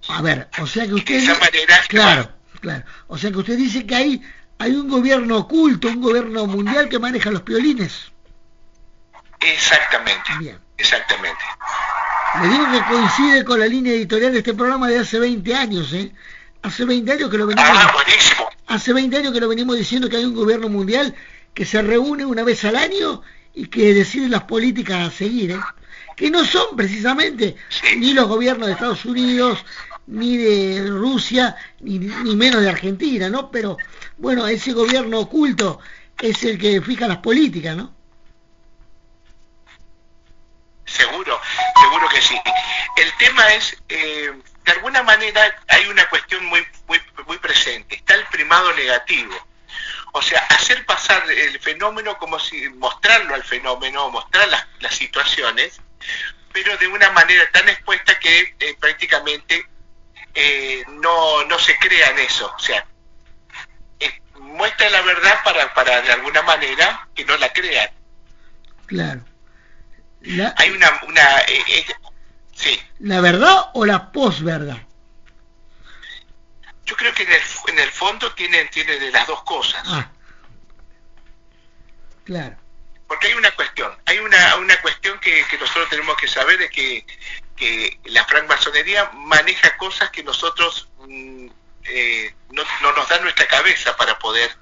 A 0.10 0.22
ver, 0.22 0.50
o 0.60 0.68
sea 0.68 0.86
que 0.86 0.94
usted... 0.94 1.16
De 1.16 1.24
esa 1.24 1.40
manera... 1.40 1.82
Claro, 1.88 2.32
claro. 2.60 2.84
O 3.08 3.18
sea 3.18 3.32
que 3.32 3.38
usted 3.38 3.58
dice 3.58 3.86
que 3.86 3.96
hay, 3.96 4.22
hay 4.58 4.72
un 4.72 4.90
gobierno 4.90 5.38
oculto, 5.38 5.88
un 5.88 6.02
gobierno 6.02 6.46
mundial 6.48 6.90
que 6.90 7.00
maneja 7.00 7.32
los 7.32 7.44
piolines. 7.44 8.12
Exactamente. 9.40 10.32
Bien. 10.40 10.60
Exactamente. 10.78 11.44
Le 12.42 12.48
digo 12.48 12.72
que 12.72 12.84
coincide 12.86 13.46
con 13.46 13.60
la 13.60 13.68
línea 13.68 13.94
editorial 13.94 14.32
de 14.34 14.40
este 14.40 14.54
programa 14.54 14.88
de 14.88 15.00
hace 15.00 15.20
20 15.20 15.56
años, 15.56 15.94
¿eh? 15.94 16.12
Hace 16.64 16.86
20 16.86 17.12
años 17.12 17.30
que 17.30 17.38
lo 17.38 17.48
venimos... 17.48 17.70
Ah, 17.72 17.92
buenísimo. 17.94 18.50
Hace 18.68 18.94
20 18.94 19.18
años 19.18 19.34
que 19.34 19.40
lo 19.40 19.48
venimos 19.48 19.78
diciendo 19.78 20.10
que 20.10 20.18
hay 20.18 20.26
un 20.26 20.36
gobierno 20.36 20.70
mundial 20.70 21.16
que 21.54 21.66
se 21.66 21.82
reúne 21.82 22.26
una 22.26 22.44
vez 22.44 22.64
al 22.66 22.76
año 22.76 23.22
y 23.54 23.68
que 23.68 23.94
decide 23.94 24.30
las 24.30 24.44
políticas 24.44 25.08
a 25.08 25.12
seguir, 25.12 25.52
¿eh? 25.52 25.60
que 26.16 26.32
no 26.32 26.46
son 26.46 26.76
precisamente 26.76 27.56
ni 27.98 28.14
los 28.14 28.28
gobiernos 28.28 28.68
de 28.68 28.74
Estados 28.74 29.06
Unidos, 29.06 29.66
ni 30.08 30.38
de 30.38 30.88
Rusia, 30.88 31.56
ni, 31.80 32.00
ni, 32.00 32.36
menos 32.36 32.62
de 32.62 32.70
Argentina, 32.70 33.30
¿no? 33.30 33.52
Pero 33.52 33.78
bueno, 34.18 34.48
ese 34.48 34.74
gobierno 34.74 35.20
oculto 35.20 35.80
es 36.20 36.44
el 36.44 36.58
que 36.58 36.82
fija 36.82 37.08
las 37.08 37.18
políticas, 37.18 37.76
¿no? 37.76 37.94
Seguro, 40.86 41.40
seguro 41.82 42.10
que 42.10 42.22
sí. 42.22 42.40
El 42.98 43.18
tema 43.18 43.54
es, 43.54 43.78
eh, 43.88 44.32
de 44.66 44.72
alguna 44.72 45.04
manera 45.04 45.42
hay 45.68 45.88
una 45.88 46.08
cuestión 46.10 46.46
muy, 46.46 46.66
muy, 46.88 47.00
muy 47.26 47.38
presente, 47.38 47.96
está 47.96 48.16
el 48.16 48.26
primado 48.28 48.74
negativo 48.74 49.34
o 50.14 50.22
sea, 50.22 50.40
hacer 50.50 50.86
pasar 50.86 51.24
el 51.30 51.60
fenómeno 51.60 52.18
como 52.18 52.40
si 52.40 52.70
mostrarlo 52.70 53.36
al 53.36 53.44
fenómeno, 53.44 54.10
mostrar 54.10 54.48
las, 54.80 54.96
situaciones, 54.96 55.80
pero 56.52 56.76
de 56.78 56.88
una 56.88 57.10
manera 57.12 57.50
tan 57.52 57.68
expuesta 57.70 58.20
que 58.20 58.56
eh, 58.60 58.76
prácticamente 58.80 59.66
eh, 60.34 60.84
no, 60.88 61.46
no 61.46 61.60
se 61.60 61.78
crea 61.80 62.10
en 62.10 62.20
eso. 62.20 62.52
O 62.54 62.60
sea, 62.60 62.86
eh, 64.00 64.22
muestra 64.40 64.90
la 64.90 65.02
verdad 65.02 65.44
para, 65.44 65.74
para 65.74 66.02
de 66.02 66.12
alguna 66.12 66.42
manera 66.42 67.08
que 67.16 67.26
no 67.26 67.38
la 67.38 67.52
crean. 67.54 67.90
Claro. 68.86 69.22
Hay 70.58 70.70
una... 70.70 71.02
una 71.08 71.24
sí. 72.54 72.80
¿La 73.00 73.22
verdad 73.22 73.72
o 73.74 73.86
la 73.86 74.12
posverdad? 74.12 74.78
Yo 76.92 76.98
creo 76.98 77.14
que 77.14 77.24
en 77.24 77.80
el, 77.80 77.90
fondo 77.90 78.34
tiene, 78.34 78.66
tiene 78.66 79.00
de 79.00 79.12
las 79.12 79.26
dos 79.26 79.42
cosas. 79.44 79.82
Ah. 79.86 80.12
Claro. 82.26 82.58
Porque 83.08 83.28
hay 83.28 83.34
una 83.34 83.50
cuestión, 83.52 83.98
hay 84.06 84.18
una, 84.20 84.58
una 84.58 84.76
cuestión 84.82 85.18
que, 85.22 85.46
nosotros 85.58 85.88
tenemos 85.88 86.18
que 86.18 86.28
saber, 86.28 86.62
es 86.62 86.70
que, 86.70 87.06
que 87.56 87.98
la 88.04 88.26
francmasonería 88.26 89.10
maneja 89.14 89.78
cosas 89.78 90.10
que 90.10 90.22
nosotros 90.22 90.90
mm, 91.08 91.48
eh, 91.86 92.36
no, 92.50 92.64
nos 92.82 93.08
da 93.08 93.20
nuestra 93.22 93.48
cabeza 93.48 93.96
para 93.96 94.20
poder 94.20 94.54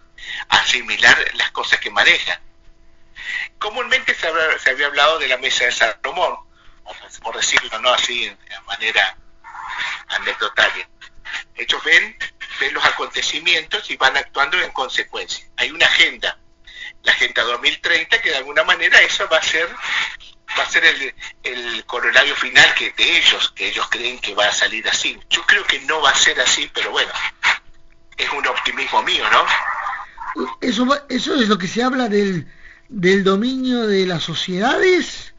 asimilar 0.50 1.18
las 1.34 1.50
cosas 1.50 1.80
que 1.80 1.90
maneja. 1.90 2.40
Comúnmente 3.58 4.14
se, 4.14 4.30
se 4.60 4.70
había 4.70 4.86
hablado 4.86 5.18
de 5.18 5.30
la 5.30 5.38
mesa 5.38 5.66
de 5.66 5.72
Salomón, 5.72 6.38
por 7.24 7.36
decirlo 7.36 7.80
no 7.80 7.90
así 7.90 8.30
de 8.30 8.60
manera 8.68 9.18
anecdotaria. 10.10 10.88
Ellos 11.60 11.84
ven, 11.84 12.18
ven 12.60 12.74
los 12.74 12.84
acontecimientos 12.86 13.90
y 13.92 13.98
van 13.98 14.18
actuando 14.18 14.60
en 14.62 14.72
consecuencia. 14.72 15.46
Hay 15.58 15.72
una 15.72 15.86
agenda, 15.86 16.40
la 17.04 17.12
Agenda 17.12 17.44
2030, 17.44 18.22
que 18.22 18.30
de 18.30 18.38
alguna 18.38 18.64
manera 18.64 19.02
eso 19.02 19.28
va 19.30 19.38
a 19.38 19.44
ser 19.44 19.70
va 20.58 20.64
a 20.64 20.70
ser 20.70 20.84
el, 20.84 21.14
el 21.44 21.86
corolario 21.86 22.36
final 22.36 22.74
que 22.74 22.92
de 22.92 23.18
ellos, 23.18 23.52
que 23.56 23.70
ellos 23.70 23.88
creen 23.90 24.20
que 24.20 24.34
va 24.34 24.48
a 24.48 24.52
salir 24.52 24.88
así. 24.88 25.20
Yo 25.30 25.44
creo 25.46 25.64
que 25.66 25.80
no 25.82 26.02
va 26.02 26.10
a 26.10 26.16
ser 26.16 26.40
así, 26.42 26.70
pero 26.74 26.92
bueno, 26.92 27.12
es 28.18 28.30
un 28.32 28.46
optimismo 28.48 29.04
mío, 29.04 29.24
¿no? 29.32 29.46
Eso, 30.62 30.88
eso 31.10 31.36
es 31.36 31.48
lo 31.48 31.58
que 31.58 31.68
se 31.68 31.84
habla 31.84 32.10
del, 32.10 32.52
del 32.88 33.24
dominio 33.24 33.88
de 33.88 34.06
las 34.06 34.24
sociedades 34.24 35.34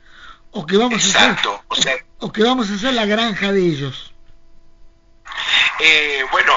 o 0.53 0.67
que 0.67 0.77
vamos 0.77 1.15
a 1.15 1.31
hacer, 1.31 1.49
o, 1.49 2.27
o 2.27 2.33
que 2.33 2.43
vamos 2.43 2.71
a 2.71 2.75
hacer 2.75 2.95
la 2.95 3.07
granja 3.07 3.53
de 3.53 3.61
ellos. 3.61 4.10
Eh, 5.83 6.25
bueno, 6.31 6.57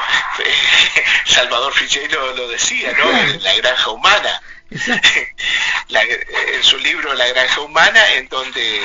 Salvador 1.25 1.73
Fichero 1.73 2.35
lo 2.35 2.47
decía, 2.49 2.93
¿no? 2.97 3.39
La 3.39 3.55
granja 3.55 3.91
humana. 3.91 4.41
en 4.69 6.63
su 6.63 6.77
libro 6.79 7.13
La 7.13 7.27
granja 7.27 7.61
humana, 7.61 8.13
en 8.15 8.27
donde 8.27 8.81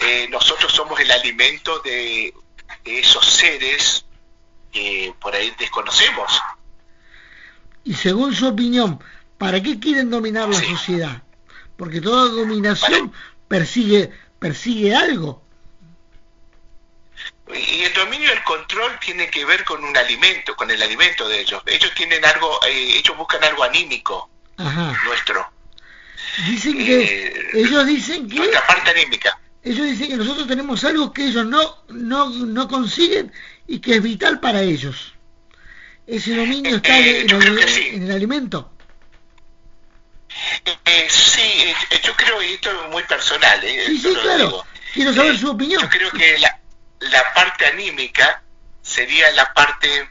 eh, 0.00 0.28
nosotros 0.30 0.72
somos 0.72 1.00
el 1.00 1.10
alimento 1.10 1.78
de, 1.80 2.34
esos 2.84 3.26
seres 3.26 4.04
que 4.72 5.14
por 5.20 5.34
ahí 5.34 5.52
desconocemos. 5.58 6.40
Y 7.84 7.94
según 7.94 8.34
su 8.34 8.46
opinión, 8.46 9.02
¿para 9.38 9.62
qué 9.62 9.78
quieren 9.80 10.10
dominar 10.10 10.48
la 10.48 10.60
sociedad? 10.60 11.22
Porque 11.76 12.00
toda 12.00 12.30
dominación 12.30 13.12
persigue 13.48 14.12
persigue 14.38 14.94
algo. 14.94 15.42
Y 17.54 17.84
el 17.84 17.92
dominio 17.94 18.28
del 18.28 18.42
control 18.42 18.98
tiene 18.98 19.30
que 19.30 19.44
ver 19.44 19.64
con 19.64 19.84
un 19.84 19.96
alimento, 19.96 20.56
con 20.56 20.70
el 20.70 20.82
alimento 20.82 21.28
de 21.28 21.40
ellos. 21.40 21.62
Ellos 21.66 21.92
tienen 21.94 22.24
algo, 22.24 22.58
eh, 22.66 22.96
ellos 22.96 23.16
buscan 23.16 23.42
algo 23.44 23.62
anímico 23.62 24.28
nuestro. 25.04 25.48
Dicen 26.48 26.76
que, 26.76 27.24
eh, 27.26 27.50
ellos 27.54 27.86
dicen 27.86 28.28
que... 28.28 28.36
Nuestra 28.36 28.66
parte 28.66 28.90
anímica. 28.90 29.38
Ellos 29.62 29.86
dicen 29.86 30.08
que 30.08 30.16
nosotros 30.16 30.46
tenemos 30.48 30.82
algo 30.84 31.12
que 31.12 31.26
ellos 31.26 31.46
no, 31.46 31.82
no, 31.88 32.30
no 32.30 32.68
consiguen 32.68 33.32
y 33.66 33.78
que 33.78 33.96
es 33.96 34.02
vital 34.02 34.40
para 34.40 34.62
ellos. 34.62 35.14
Ese 36.06 36.34
dominio 36.34 36.76
está 36.76 36.98
eh, 36.98 37.26
en, 37.28 38.02
el, 38.02 38.10
alimento. 38.12 38.70
sí, 41.08 41.74
yo 42.02 42.14
creo, 42.14 42.42
y 42.42 42.54
esto 42.54 42.70
es 42.70 42.90
muy 42.90 43.02
personal. 43.04 43.60
sí, 43.60 43.98
sí, 43.98 44.14
claro. 44.22 44.64
Quiero 44.94 45.12
saber 45.12 45.36
su 45.36 45.50
opinión. 45.50 45.82
Yo 45.82 45.88
creo 45.88 46.10
que 46.10 46.38
la, 46.38 46.55
la 47.00 47.34
parte 47.34 47.66
anímica 47.66 48.42
sería 48.82 49.30
la 49.32 49.52
parte 49.52 50.10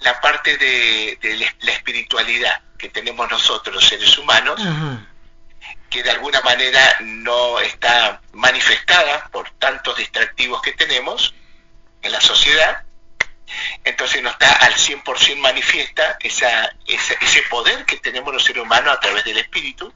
la 0.00 0.20
parte 0.20 0.56
de, 0.58 1.18
la 1.60 1.72
espiritualidad 1.72 2.60
que 2.78 2.90
tenemos 2.90 3.30
nosotros 3.30 3.74
los 3.74 3.88
seres 3.88 4.18
humanos 4.18 4.60
que 5.90 6.02
de 6.02 6.10
alguna 6.10 6.40
manera 6.42 6.98
no 7.00 7.60
está 7.60 8.20
manifestada 8.32 9.28
por 9.30 9.50
tantos 9.52 9.96
distractivos 9.96 10.60
que 10.62 10.72
tenemos 10.72 11.34
en 12.02 12.12
la 12.12 12.20
sociedad, 12.20 12.84
entonces 13.84 14.22
no 14.22 14.30
está 14.30 14.52
al 14.52 14.74
100% 14.74 15.36
manifiesta 15.38 16.16
esa, 16.20 16.74
ese 16.86 17.42
poder 17.48 17.84
que 17.84 17.98
tenemos 17.98 18.32
los 18.32 18.44
seres 18.44 18.62
humanos 18.62 18.96
a 18.96 19.00
través 19.00 19.24
del 19.24 19.38
espíritu, 19.38 19.92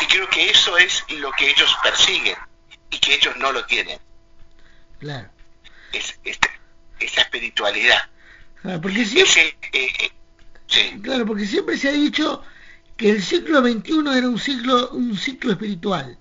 y 0.00 0.06
creo 0.06 0.28
que 0.28 0.50
eso 0.50 0.76
es 0.76 1.04
lo 1.10 1.32
que 1.32 1.50
ellos 1.50 1.76
persiguen 1.82 2.36
y 2.90 2.98
que 2.98 3.14
ellos 3.14 3.36
no 3.36 3.52
lo 3.52 3.64
tienen. 3.66 3.98
Claro. 5.02 5.28
Es, 5.92 6.16
esa 7.00 7.22
espiritualidad. 7.22 7.98
Claro 8.62 8.80
porque, 8.80 9.04
siempre, 9.04 9.56
eh, 9.72 10.12
eh, 10.76 11.00
claro, 11.02 11.26
porque 11.26 11.44
siempre 11.44 11.76
se 11.76 11.88
ha 11.88 11.92
dicho 11.92 12.40
que 12.96 13.10
el 13.10 13.20
siglo 13.20 13.60
XXI 13.62 14.16
era 14.16 14.28
un 14.28 14.38
ciclo, 14.38 14.90
un 14.90 15.16
ciclo 15.16 15.50
espiritual. 15.50 16.16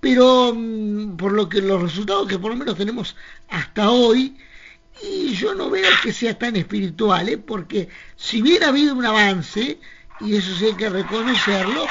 Pero 0.00 0.54
mm, 0.56 1.18
por 1.18 1.32
lo 1.32 1.46
que 1.50 1.60
los 1.60 1.82
resultados 1.82 2.26
que 2.26 2.38
por 2.38 2.52
lo 2.52 2.56
menos 2.56 2.78
tenemos 2.78 3.16
hasta 3.50 3.90
hoy, 3.90 4.38
y 5.02 5.34
yo 5.34 5.54
no 5.54 5.68
veo 5.68 5.90
que 6.02 6.14
sea 6.14 6.38
tan 6.38 6.56
espiritual, 6.56 7.28
¿eh? 7.28 7.36
porque 7.36 7.90
si 8.16 8.40
bien 8.40 8.62
ha 8.62 8.68
habido 8.68 8.94
un 8.94 9.04
avance, 9.04 9.78
y 10.20 10.36
eso 10.36 10.56
sí 10.56 10.64
hay 10.64 10.74
que 10.74 10.88
reconocerlo, 10.88 11.86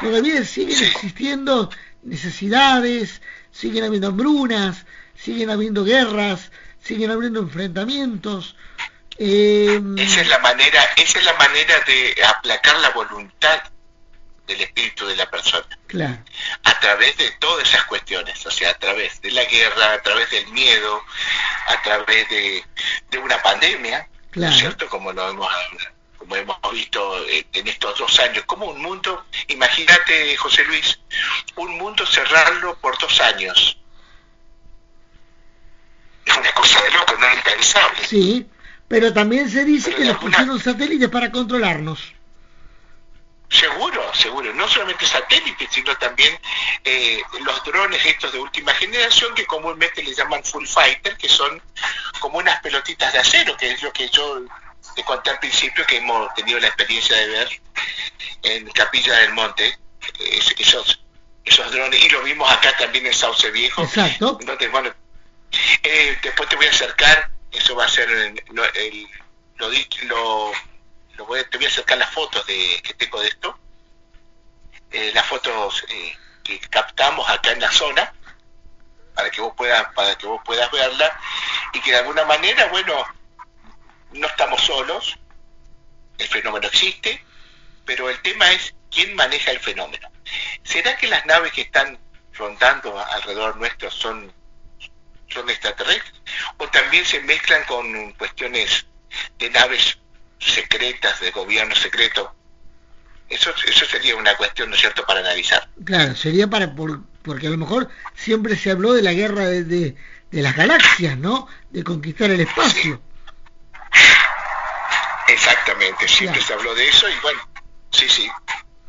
todavía 0.00 0.42
siguen 0.42 0.82
existiendo 0.84 1.68
necesidades, 2.02 3.20
siguen 3.50 3.84
habiendo 3.84 4.08
hambrunas, 4.08 4.86
siguen 5.18 5.50
habiendo 5.50 5.84
guerras, 5.84 6.50
siguen 6.82 7.10
habiendo 7.10 7.40
enfrentamientos. 7.40 8.56
Eh, 9.18 9.80
esa 9.96 10.20
es 10.20 10.28
la 10.28 10.38
manera, 10.40 10.82
esa 10.96 11.18
es 11.18 11.24
la 11.24 11.32
manera 11.34 11.74
de 11.86 12.14
aplacar 12.24 12.78
la 12.80 12.90
voluntad 12.90 13.62
del 14.46 14.60
espíritu 14.60 15.06
de 15.06 15.16
la 15.16 15.28
persona. 15.28 15.66
Claro. 15.86 16.18
A 16.64 16.80
través 16.80 17.16
de 17.16 17.30
todas 17.32 17.68
esas 17.68 17.84
cuestiones, 17.84 18.44
o 18.46 18.50
sea, 18.50 18.70
a 18.70 18.78
través 18.78 19.20
de 19.22 19.30
la 19.32 19.44
guerra, 19.44 19.94
a 19.94 20.02
través 20.02 20.30
del 20.30 20.46
miedo, 20.48 21.02
a 21.68 21.82
través 21.82 22.28
de, 22.28 22.64
una 23.22 23.42
pandemia, 23.42 24.08
¿no 24.34 24.48
es 24.48 24.56
cierto? 24.56 24.88
Como 24.88 25.12
lo 25.12 25.28
hemos 25.30 25.48
como 26.18 26.36
hemos 26.36 26.58
visto 26.72 27.24
en 27.28 27.68
estos 27.68 27.98
dos 27.98 28.18
años, 28.20 28.44
como 28.46 28.66
un 28.66 28.82
mundo, 28.82 29.26
imagínate 29.48 30.36
José 30.36 30.64
Luis, 30.64 30.98
un 31.54 31.78
mundo 31.78 32.04
cerrarlo 32.04 32.76
por 32.78 32.98
dos 32.98 33.20
años. 33.20 33.78
Es 36.26 36.36
una 36.36 36.52
cosa 36.52 36.82
de 36.82 36.90
loco, 36.90 37.14
no 37.18 37.26
es 37.26 37.36
impensable. 37.36 38.04
Sí, 38.06 38.46
pero 38.88 39.12
también 39.12 39.48
se 39.48 39.64
dice 39.64 39.94
que 39.94 40.04
nos 40.04 40.18
pusieron 40.18 40.60
satélites 40.60 41.08
para 41.08 41.30
controlarnos. 41.30 42.12
Seguro, 43.48 44.12
seguro. 44.12 44.52
No 44.54 44.68
solamente 44.68 45.06
satélites, 45.06 45.68
sino 45.70 45.96
también 45.96 46.36
eh, 46.84 47.22
los 47.44 47.62
drones 47.64 48.04
estos 48.04 48.32
de 48.32 48.40
última 48.40 48.74
generación 48.74 49.34
que 49.34 49.46
comúnmente 49.46 50.02
le 50.02 50.12
llaman 50.14 50.42
full 50.42 50.66
fighter, 50.66 51.16
que 51.16 51.28
son 51.28 51.62
como 52.18 52.38
unas 52.38 52.60
pelotitas 52.60 53.12
de 53.12 53.20
acero, 53.20 53.56
que 53.56 53.70
es 53.70 53.82
lo 53.82 53.92
que 53.92 54.08
yo 54.08 54.40
te 54.96 55.04
conté 55.04 55.30
al 55.30 55.38
principio, 55.38 55.86
que 55.86 55.98
hemos 55.98 56.34
tenido 56.34 56.58
la 56.58 56.66
experiencia 56.66 57.16
de 57.16 57.28
ver 57.28 57.60
en 58.42 58.68
Capilla 58.70 59.14
del 59.18 59.32
Monte, 59.32 59.78
esos, 60.58 61.00
esos 61.44 61.72
drones, 61.72 62.04
y 62.04 62.08
lo 62.08 62.22
vimos 62.22 62.50
acá 62.50 62.76
también 62.76 63.06
en 63.06 63.14
Sauce 63.14 63.50
Viejo. 63.52 63.82
Exacto. 63.84 64.38
Entonces, 64.40 64.70
bueno, 64.72 64.92
eh, 65.82 66.18
después 66.22 66.48
te 66.48 66.56
voy 66.56 66.66
a 66.66 66.70
acercar, 66.70 67.30
eso 67.50 67.74
va 67.74 67.84
a 67.84 67.88
ser 67.88 68.08
lo, 68.50 68.64
el, 68.74 69.08
lo, 69.58 70.52
lo 71.16 71.44
te 71.44 71.56
voy 71.56 71.66
a 71.66 71.68
acercar 71.68 71.98
las 71.98 72.10
fotos 72.10 72.46
de, 72.46 72.80
que 72.82 72.94
tengo 72.94 73.20
de 73.20 73.28
esto, 73.28 73.58
eh, 74.90 75.10
las 75.14 75.26
fotos 75.26 75.84
eh, 75.88 76.16
que 76.42 76.58
captamos 76.60 77.28
acá 77.28 77.52
en 77.52 77.60
la 77.60 77.70
zona, 77.70 78.12
para 79.14 79.30
que 79.30 79.40
vos 79.40 79.54
puedas, 79.56 79.92
para 79.94 80.16
que 80.16 80.26
vos 80.26 80.40
puedas 80.44 80.70
verla, 80.70 81.20
y 81.72 81.80
que 81.80 81.90
de 81.90 81.98
alguna 81.98 82.24
manera, 82.24 82.66
bueno, 82.66 83.04
no 84.12 84.26
estamos 84.26 84.62
solos, 84.62 85.18
el 86.18 86.28
fenómeno 86.28 86.66
existe, 86.68 87.24
pero 87.84 88.10
el 88.10 88.20
tema 88.22 88.50
es 88.52 88.74
quién 88.90 89.14
maneja 89.14 89.50
el 89.50 89.60
fenómeno. 89.60 90.10
¿Será 90.64 90.96
que 90.96 91.06
las 91.06 91.24
naves 91.26 91.52
que 91.52 91.62
están 91.62 91.98
rondando 92.34 92.98
alrededor 92.98 93.56
nuestro 93.56 93.90
son, 93.90 94.32
son 95.28 95.48
extraterrestres? 95.50 96.14
¿O 96.58 96.68
también 96.68 97.04
se 97.04 97.20
mezclan 97.20 97.64
con 97.64 98.12
cuestiones 98.12 98.86
de 99.38 99.50
naves 99.50 99.98
secretas 100.38 101.20
de 101.20 101.30
gobierno 101.30 101.74
secreto. 101.74 102.32
Eso, 103.28 103.50
eso 103.66 103.84
sería 103.86 104.14
una 104.16 104.36
cuestión, 104.36 104.70
¿no 104.70 104.76
es 104.76 104.80
cierto?, 104.80 105.04
para 105.04 105.20
analizar. 105.20 105.68
Claro, 105.84 106.14
sería 106.14 106.46
para, 106.46 106.74
porque 106.74 107.46
a 107.46 107.50
lo 107.50 107.56
mejor 107.56 107.88
siempre 108.14 108.56
se 108.56 108.70
habló 108.70 108.92
de 108.92 109.02
la 109.02 109.12
guerra 109.12 109.46
de, 109.46 109.64
de, 109.64 109.96
las 110.30 110.54
galaxias, 110.54 111.18
¿no? 111.18 111.48
De 111.70 111.82
conquistar 111.82 112.30
el 112.30 112.40
espacio. 112.40 113.00
Exactamente, 115.28 116.06
siempre 116.06 116.40
se 116.40 116.52
habló 116.52 116.72
de 116.74 116.88
eso 116.88 117.08
y 117.08 117.20
bueno, 117.20 117.40
sí, 117.90 118.08
sí. 118.08 118.30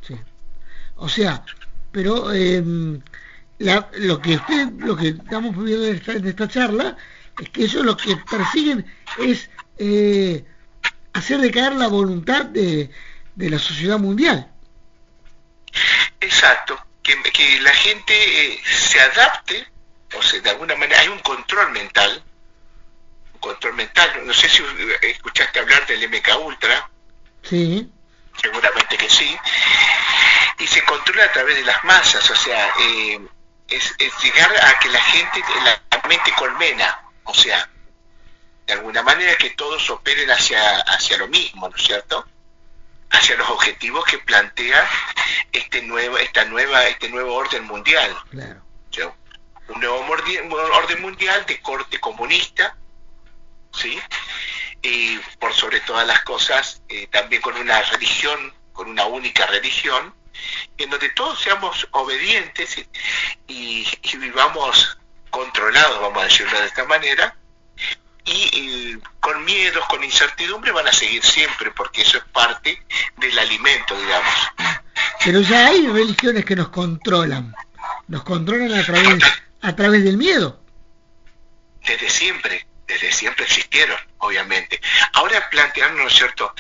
sí. 0.02 0.16
O 0.98 1.10
sea, 1.10 1.44
pero 1.92 2.32
em, 3.60 3.84
lo 3.94 4.22
que 4.22 4.36
usted, 4.36 4.70
lo 4.80 4.96
que 4.96 5.10
estamos 5.10 5.56
viendo 5.64 5.88
en 5.88 5.96
esta, 5.96 6.14
en 6.14 6.28
esta 6.28 6.48
charla, 6.48 6.98
es 7.40 7.50
que 7.50 7.64
ellos 7.64 7.86
lo 7.86 7.96
que 7.98 8.18
persiguen 8.30 8.86
es 9.20 9.50
eh, 9.78 10.44
hacer 11.14 11.40
decaer 11.40 11.74
la 11.74 11.88
voluntad 11.88 12.46
de, 12.46 12.90
de 13.36 13.50
la 13.50 13.60
sociedad 13.60 14.00
mundial. 14.00 14.50
Exacto, 16.20 16.80
que, 17.04 17.22
que 17.32 17.62
la 17.62 17.74
gente 17.74 18.14
eh, 18.14 18.60
se 18.66 19.00
adapte, 19.00 19.68
o 20.16 20.22
sea, 20.22 20.40
de 20.42 20.50
alguna 20.50 20.76
manera 20.76 21.00
hay 21.02 21.08
un 21.08 21.20
control 21.20 21.72
mental, 21.72 22.24
un 23.34 23.40
control 23.40 23.76
mental, 23.76 24.10
no 24.26 24.34
sé 24.34 24.50
si 24.50 24.64
escuchaste 25.02 25.60
hablar 25.60 25.86
del 25.86 26.10
MK 26.10 26.30
Ultra. 26.44 26.90
Sí. 27.44 27.90
Seguramente 28.42 28.98
que 28.98 29.10
sí. 29.10 29.36
Y 30.60 30.68
se 30.68 30.84
controla 30.84 31.26
a 31.26 31.32
través 31.32 31.56
de 31.56 31.64
las 31.64 31.84
masas, 31.84 32.30
o 32.30 32.36
sea, 32.36 32.70
eh, 32.80 33.20
es, 33.68 33.96
es, 33.98 34.14
llegar 34.24 34.52
a 34.66 34.80
que 34.80 34.90
la 34.90 35.02
gente, 35.02 35.44
la 35.64 36.08
mente 36.08 36.32
colmena, 36.38 37.02
o 37.24 37.34
sea, 37.34 37.70
de 38.66 38.74
alguna 38.74 39.02
manera 39.02 39.38
que 39.38 39.52
todos 39.52 39.90
operen 39.90 40.30
hacia, 40.30 40.80
hacia 40.82 41.18
lo 41.18 41.28
mismo, 41.28 41.70
¿no 41.70 41.76
es 41.76 41.84
cierto? 41.84 42.28
Hacia 43.10 43.38
los 43.38 43.50
objetivos 43.50 44.04
que 44.06 44.18
plantea 44.20 44.88
este 45.54 45.82
nuevo, 45.82 46.18
esta 46.18 46.44
nueva, 46.46 46.86
este 46.88 47.10
nuevo 47.10 47.34
orden 47.34 47.64
mundial. 47.66 48.16
Claro. 48.30 48.62
Un 49.70 49.82
nuevo 49.82 50.00
orden 50.00 51.02
mundial 51.02 51.46
de 51.46 51.62
corte 51.62 52.00
comunista, 52.00 52.78
¿sí? 53.74 54.00
Y 54.82 55.18
por 55.40 55.54
sobre 55.54 55.82
todas 55.82 56.08
las 56.08 56.22
cosas, 56.24 56.82
eh, 56.88 57.08
también 57.08 57.42
con 57.42 57.56
una 57.58 57.82
religión, 57.82 58.54
con 58.72 58.90
una 58.90 59.06
única 59.06 59.46
religión, 59.46 60.14
en 60.78 60.90
donde 60.90 61.10
todos 61.10 61.42
seamos 61.42 61.88
obedientes 61.92 62.86
y 63.48 63.86
vivamos 64.18 64.98
controlados, 65.30 66.02
vamos 66.02 66.24
a 66.24 66.26
decirlo 66.26 66.60
de 66.60 66.68
esta 66.68 66.86
manera, 66.86 67.36
y, 68.28 68.98
con 69.20 69.44
miedos, 69.46 69.86
con 69.88 70.04
incertidumbre 70.04 70.72
van 70.72 70.88
a 70.88 70.94
seguir 70.94 71.24
siempre, 71.24 71.72
porque 71.72 72.02
eso 72.02 72.18
es 72.18 72.24
parte 72.26 72.82
del 73.18 73.40
alimento, 73.40 73.98
digamos. 74.00 74.34
Pero 75.24 75.42
ya 75.42 75.68
hay 75.68 75.88
religiones 75.88 76.46
que 76.46 76.56
nos 76.56 76.70
controlan, 76.70 77.54
nos 78.08 78.24
controlan 78.24 78.74
a 78.74 78.84
través, 78.84 79.24
a 79.62 79.76
través 79.76 80.04
del 80.04 80.18
miedo. 80.18 80.60
Desde 81.86 82.10
siempre, 82.10 82.68
desde 82.86 83.12
siempre 83.12 83.46
existieron, 83.46 83.98
obviamente. 84.18 84.82
Ahora 85.14 85.50
plantearnos, 85.50 86.02
¿no 86.02 86.08
es 86.08 86.14
cierto? 86.14 86.54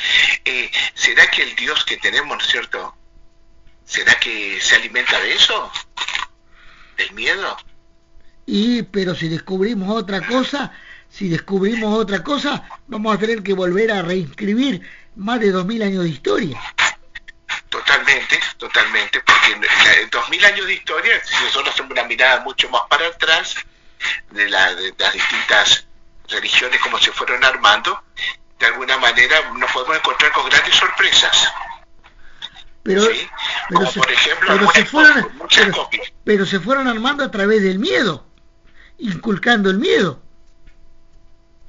Eh, 0.45 0.71
¿Será 0.93 1.29
que 1.29 1.43
el 1.43 1.55
Dios 1.55 1.83
que 1.83 1.97
tenemos, 1.97 2.37
¿no 2.37 2.43
es 2.43 2.49
cierto? 2.49 2.95
¿Será 3.87 4.19
que 4.19 4.59
se 4.61 4.75
alimenta 4.75 5.19
de 5.21 5.33
eso? 5.33 5.71
¿Del 6.97 7.11
miedo? 7.13 7.57
Y, 8.45 8.83
pero 8.83 9.15
si 9.15 9.29
descubrimos 9.29 9.89
otra 9.89 10.21
cosa, 10.27 10.71
si 11.09 11.29
descubrimos 11.29 11.97
otra 11.97 12.21
cosa, 12.21 12.63
vamos 12.87 13.15
a 13.15 13.19
tener 13.19 13.41
que 13.41 13.53
volver 13.53 13.91
a 13.91 14.01
reinscribir 14.01 14.81
más 15.15 15.39
de 15.39 15.53
2.000 15.53 15.83
años 15.83 16.03
de 16.03 16.09
historia. 16.09 16.61
Totalmente, 17.69 18.39
totalmente, 18.57 19.21
porque 19.21 20.07
dos 20.11 20.29
mil 20.29 20.43
años 20.45 20.65
de 20.65 20.73
historia, 20.73 21.21
si 21.25 21.43
nosotros 21.43 21.73
hacemos 21.73 21.91
una 21.91 22.03
mirada 22.03 22.41
mucho 22.41 22.69
más 22.69 22.83
para 22.89 23.07
atrás 23.07 23.55
de, 24.31 24.49
las 24.49 24.77
distintas 25.13 25.85
religiones 26.29 26.79
como 26.81 26.97
se 26.99 27.11
fueron 27.11 27.43
armando, 27.43 28.03
de 28.59 28.65
alguna 28.65 28.97
manera 28.97 29.51
nos 29.53 29.71
podemos 29.71 29.97
encontrar 29.97 30.31
con 30.31 30.49
grandes 30.49 30.75
sorpresas. 30.75 31.51
Pero, 32.87 33.03
pero 33.67 33.91
por 33.91 34.11
ejemplo, 34.11 34.47
pero 34.47 34.71
se, 34.71 34.85
fueron, 34.85 35.27
pero 36.23 36.45
se 36.45 36.59
fueron 36.61 36.87
armando 36.87 37.21
a 37.25 37.29
través 37.29 37.61
del 37.61 37.79
miedo, 37.79 38.25
inculcando 38.97 39.69
el 39.69 39.77
miedo. 39.77 40.21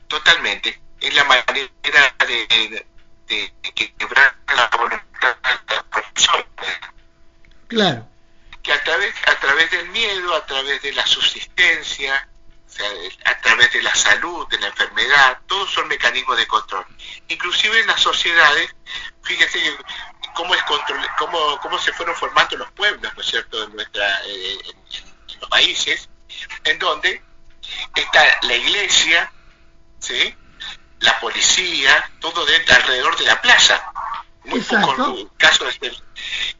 Totalmente. 0.07 0.81
Es 1.01 1.15
la 1.17 1.25
manera 1.25 1.69
de, 3.27 3.53
quebrar 3.75 4.37
la 4.55 4.71
voluntad 4.77 5.37
de 5.43 5.75
la 5.75 5.83
persona. 5.83 6.47
Claro. 7.67 8.09
que 8.63 8.73
a 8.73 8.85
través, 8.85 9.15
a 9.27 9.41
través 9.41 9.73
del 9.73 9.89
miedo, 9.89 10.35
a 10.37 10.47
través 10.47 10.81
de 10.83 10.93
la 10.93 11.05
subsistencia, 11.05 12.29
a 13.25 13.41
través 13.41 13.73
de 13.73 13.83
la 13.83 13.95
salud, 13.95 14.47
de 14.49 14.59
la 14.59 14.69
enfermedad, 14.69 15.39
todos 15.47 15.71
son 15.71 15.89
mecanismos 15.89 16.37
de 16.37 16.47
control. 16.47 16.87
Inclusive 17.29 17.81
en 17.81 17.87
las 17.87 18.01
sociedades, 18.01 18.75
fíjese 19.23 19.77
cómo, 20.35 20.55
es 20.55 20.63
control, 20.65 21.01
cómo, 21.19 21.59
cómo 21.61 21.79
se 21.79 21.93
fueron 21.93 22.15
formando 22.15 22.57
los 22.57 22.71
pueblos, 22.73 23.13
¿no 23.15 23.21
es 23.21 23.29
cierto?, 23.29 23.65
en, 23.65 23.75
nuestra, 23.75 24.25
eh, 24.27 24.59
en 24.65 25.41
los 25.41 25.51
países, 25.51 26.09
en 26.65 26.79
donde 26.79 27.23
está 27.95 28.39
la 28.43 28.55
iglesia, 28.55 29.33
¿sí? 29.99 30.35
la 31.01 31.19
policía, 31.21 32.11
todo 32.21 32.45
dentro, 32.45 32.75
alrededor 32.75 33.17
de 33.17 33.25
la 33.25 33.41
plaza. 33.41 33.93
Muy 34.45 34.61
pocos 34.61 35.27
casos, 35.37 35.79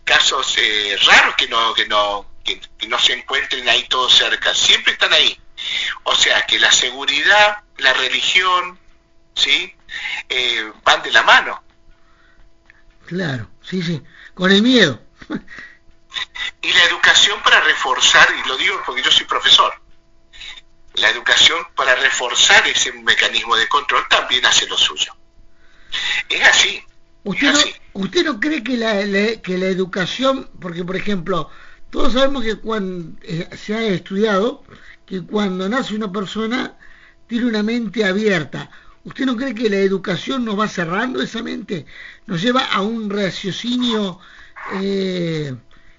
casos 0.05 0.55
eh, 0.59 0.97
raros 1.07 1.35
que 1.37 1.49
no, 1.49 1.73
que, 1.75 1.87
no, 1.87 2.27
que, 2.45 2.61
no 2.87 2.99
se 2.99 3.15
encuentren 3.15 3.69
ahí 3.69 3.85
todos 3.89 4.15
cerca, 4.15 4.55
siempre 4.55 4.93
están 4.93 5.13
ahí. 5.13 5.41
O 6.05 6.15
sea 6.15 6.43
que 6.47 6.59
la 6.59 6.73
seguridad, 6.73 7.63
la 7.79 7.93
religión, 7.95 8.79
¿sí? 9.35 9.75
Eh, 10.29 10.73
van 10.85 11.03
de 11.03 11.13
la 11.13 11.23
mano. 11.23 11.63
Claro, 13.07 13.49
sí, 13.63 13.83
sí, 13.83 14.03
con 14.35 14.53
el 14.53 14.63
miedo. 14.63 15.01
y 16.63 16.73
la 16.73 16.85
educación 16.85 17.43
para 17.43 17.61
reforzar, 17.61 18.29
y 18.45 18.49
lo 18.49 18.57
digo 18.57 18.81
porque 18.85 19.03
yo 19.03 19.11
soy 19.11 19.27
profesor, 19.27 19.73
la 20.95 21.11
educación 21.11 21.59
para 21.75 21.95
reforzar 21.95 22.67
ese 22.67 22.93
mecanismo 22.93 23.57
de 23.57 23.69
control 23.69 24.05
también 24.09 24.45
hace 24.45 24.67
lo 24.67 24.77
suyo. 24.77 25.15
Es 26.29 26.43
así. 26.47 26.83
¿Usted, 27.25 27.53
No, 27.53 27.61
¿usted 28.05 28.25
no 28.25 28.41
cree 28.41 28.63
que 28.63 28.77
la, 28.77 28.95
que 29.41 29.59
la 29.59 29.67
educación, 29.67 30.51
porque 30.61 30.85
por 30.85 30.97
ejemplo, 30.97 31.51
todos 31.91 32.13
sabemos 32.13 32.45
que 32.45 32.57
cuando 32.57 33.19
eh, 33.23 33.49
se 33.57 33.75
ha 33.75 33.83
estudiado 33.83 34.65
que 35.09 35.23
cuando 35.23 35.69
nace 35.69 35.95
una 35.95 36.13
persona 36.13 36.75
tiene 37.27 37.47
una 37.47 37.63
mente 37.63 38.05
abierta. 38.05 38.71
¿Usted 39.05 39.25
no 39.25 39.37
cree 39.37 39.55
que 39.55 39.71
la 39.71 39.77
educación 39.77 40.45
nos 40.45 40.59
va 40.59 40.69
cerrando 40.69 41.23
esa 41.23 41.43
mente? 41.43 41.87
Nos 42.27 42.43
lleva 42.43 42.65
a 42.65 42.83
un 42.83 43.09
raciocinio 43.09 44.21
eh, 44.75 45.55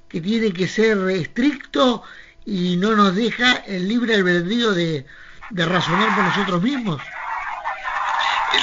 que 0.07 0.21
tiene 0.21 0.53
que 0.53 0.67
ser 0.67 0.97
estricto 1.09 2.03
y 2.45 2.77
no 2.77 2.95
nos 2.95 3.15
deja 3.15 3.53
el 3.65 3.87
libre 3.87 4.15
albedrío 4.15 4.73
de, 4.73 5.05
de 5.49 5.65
razonar 5.65 6.13
por 6.15 6.25
nosotros 6.25 6.61
mismos. 6.61 7.01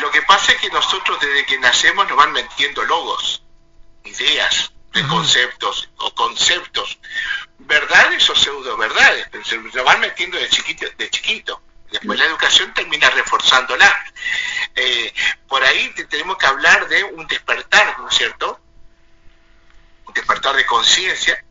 Lo 0.00 0.10
que 0.10 0.22
pasa 0.22 0.52
es 0.52 0.60
que 0.60 0.68
nosotros 0.68 1.18
desde 1.20 1.44
que 1.46 1.58
nacemos 1.58 2.06
nos 2.08 2.16
van 2.16 2.32
metiendo 2.32 2.84
logos, 2.84 3.42
ideas, 4.04 4.72
conceptos 5.04 5.88
o 5.98 6.14
conceptos, 6.14 6.98
verdades 7.58 8.28
o 8.30 8.34
pseudo 8.34 8.76
verdades, 8.76 9.28
se 9.44 9.58
nos 9.58 9.72
van 9.84 10.00
metiendo 10.00 10.38
de 10.38 10.48
chiquito, 10.48 10.86
de 10.96 11.10
chiquito. 11.10 11.62
Después 11.90 12.18
la 12.18 12.26
educación 12.26 12.74
termina 12.74 13.08
reforzándola. 13.10 14.04
Eh, 14.74 15.14
por 15.48 15.62
ahí 15.62 15.94
tenemos 16.08 16.36
que 16.36 16.46
hablar 16.46 16.88
de 16.88 17.04
un 17.04 17.26
despertar, 17.26 17.98
¿no 17.98 18.08
es 18.08 18.14
cierto? 18.14 18.60
Un 20.06 20.14
despertar 20.14 20.56
de 20.56 20.66
conciencia, 20.66 21.44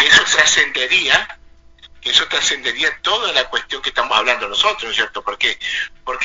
que 0.00 0.06
eso 0.06 0.24
trascendería 0.24 1.38
que 2.02 2.10
eso 2.10 2.26
trascendería 2.26 2.90
toda 3.00 3.32
la 3.32 3.48
cuestión 3.48 3.80
que 3.80 3.90
estamos 3.90 4.18
hablando 4.18 4.48
nosotros, 4.48 4.82
¿no 4.82 4.90
es 4.90 4.96
cierto? 4.96 5.22
Porque, 5.22 5.56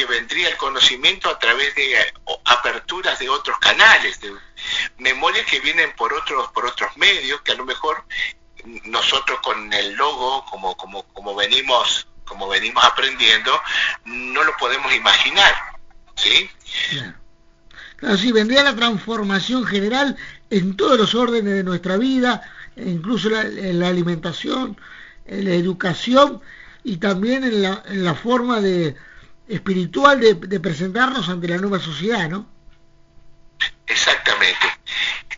vendría 0.09 0.49
el 0.49 0.57
conocimiento 0.57 1.29
a 1.29 1.37
través 1.37 1.75
de 1.75 2.13
aperturas 2.45 3.19
de 3.19 3.29
otros 3.29 3.57
canales, 3.59 4.19
de 4.19 4.33
memorias 4.97 5.45
que 5.45 5.59
vienen 5.59 5.93
por 5.95 6.13
otros, 6.13 6.49
por 6.51 6.65
otros 6.65 6.95
medios, 6.97 7.41
que 7.41 7.51
a 7.51 7.55
lo 7.55 7.65
mejor 7.65 8.03
nosotros 8.85 9.39
con 9.41 9.71
el 9.71 9.93
logo, 9.93 10.45
como, 10.45 10.75
como, 10.75 11.03
como 11.13 11.35
venimos, 11.35 12.07
como 12.25 12.47
venimos 12.47 12.83
aprendiendo, 12.83 13.61
no 14.05 14.43
lo 14.43 14.57
podemos 14.57 14.91
imaginar. 14.93 15.53
¿Sí? 16.15 16.49
Claro. 17.97 18.17
sí, 18.17 18.31
vendría 18.31 18.63
la 18.63 18.75
transformación 18.75 19.63
general 19.65 20.17
en 20.49 20.75
todos 20.75 20.97
los 20.97 21.13
órdenes 21.13 21.53
de 21.53 21.63
nuestra 21.63 21.97
vida, 21.97 22.41
incluso 22.75 23.29
la, 23.29 23.41
en 23.41 23.79
la 23.79 23.89
alimentación, 23.89 24.79
en 25.27 25.45
la 25.45 25.51
educación 25.51 26.41
y 26.83 26.97
también 26.97 27.43
en 27.43 27.61
la, 27.61 27.83
en 27.85 28.03
la 28.03 28.15
forma 28.15 28.61
de 28.61 28.95
espiritual 29.47 30.19
de, 30.19 30.59
presentarnos 30.59 31.29
ante 31.29 31.47
la 31.47 31.57
nueva 31.57 31.79
sociedad, 31.79 32.29
¿no? 32.29 32.47
Exactamente. 33.85 34.67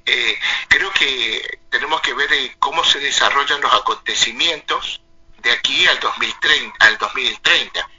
Eh, 0.05 0.39
creo 0.67 0.91
que 0.93 1.59
tenemos 1.69 2.01
que 2.01 2.13
ver 2.13 2.31
eh, 2.33 2.55
cómo 2.59 2.83
se 2.83 2.99
desarrollan 2.99 3.61
los 3.61 3.73
acontecimientos 3.73 5.01
de 5.43 5.51
aquí 5.51 5.85
al 5.87 5.99
2030, 5.99 6.75
al 6.79 6.97
2030 6.97 7.89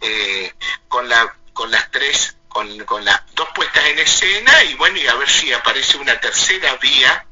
eh, 0.00 0.52
con 0.88 1.08
la 1.08 1.36
con 1.52 1.70
las 1.70 1.90
tres 1.90 2.36
con, 2.48 2.78
con 2.84 3.04
las 3.04 3.22
dos 3.34 3.48
puestas 3.54 3.84
en 3.86 3.98
escena 3.98 4.64
y 4.64 4.74
bueno 4.74 4.96
y 4.98 5.06
a 5.06 5.14
ver 5.14 5.28
si 5.28 5.52
aparece 5.52 5.98
una 5.98 6.18
tercera 6.18 6.76
vía 6.76 7.26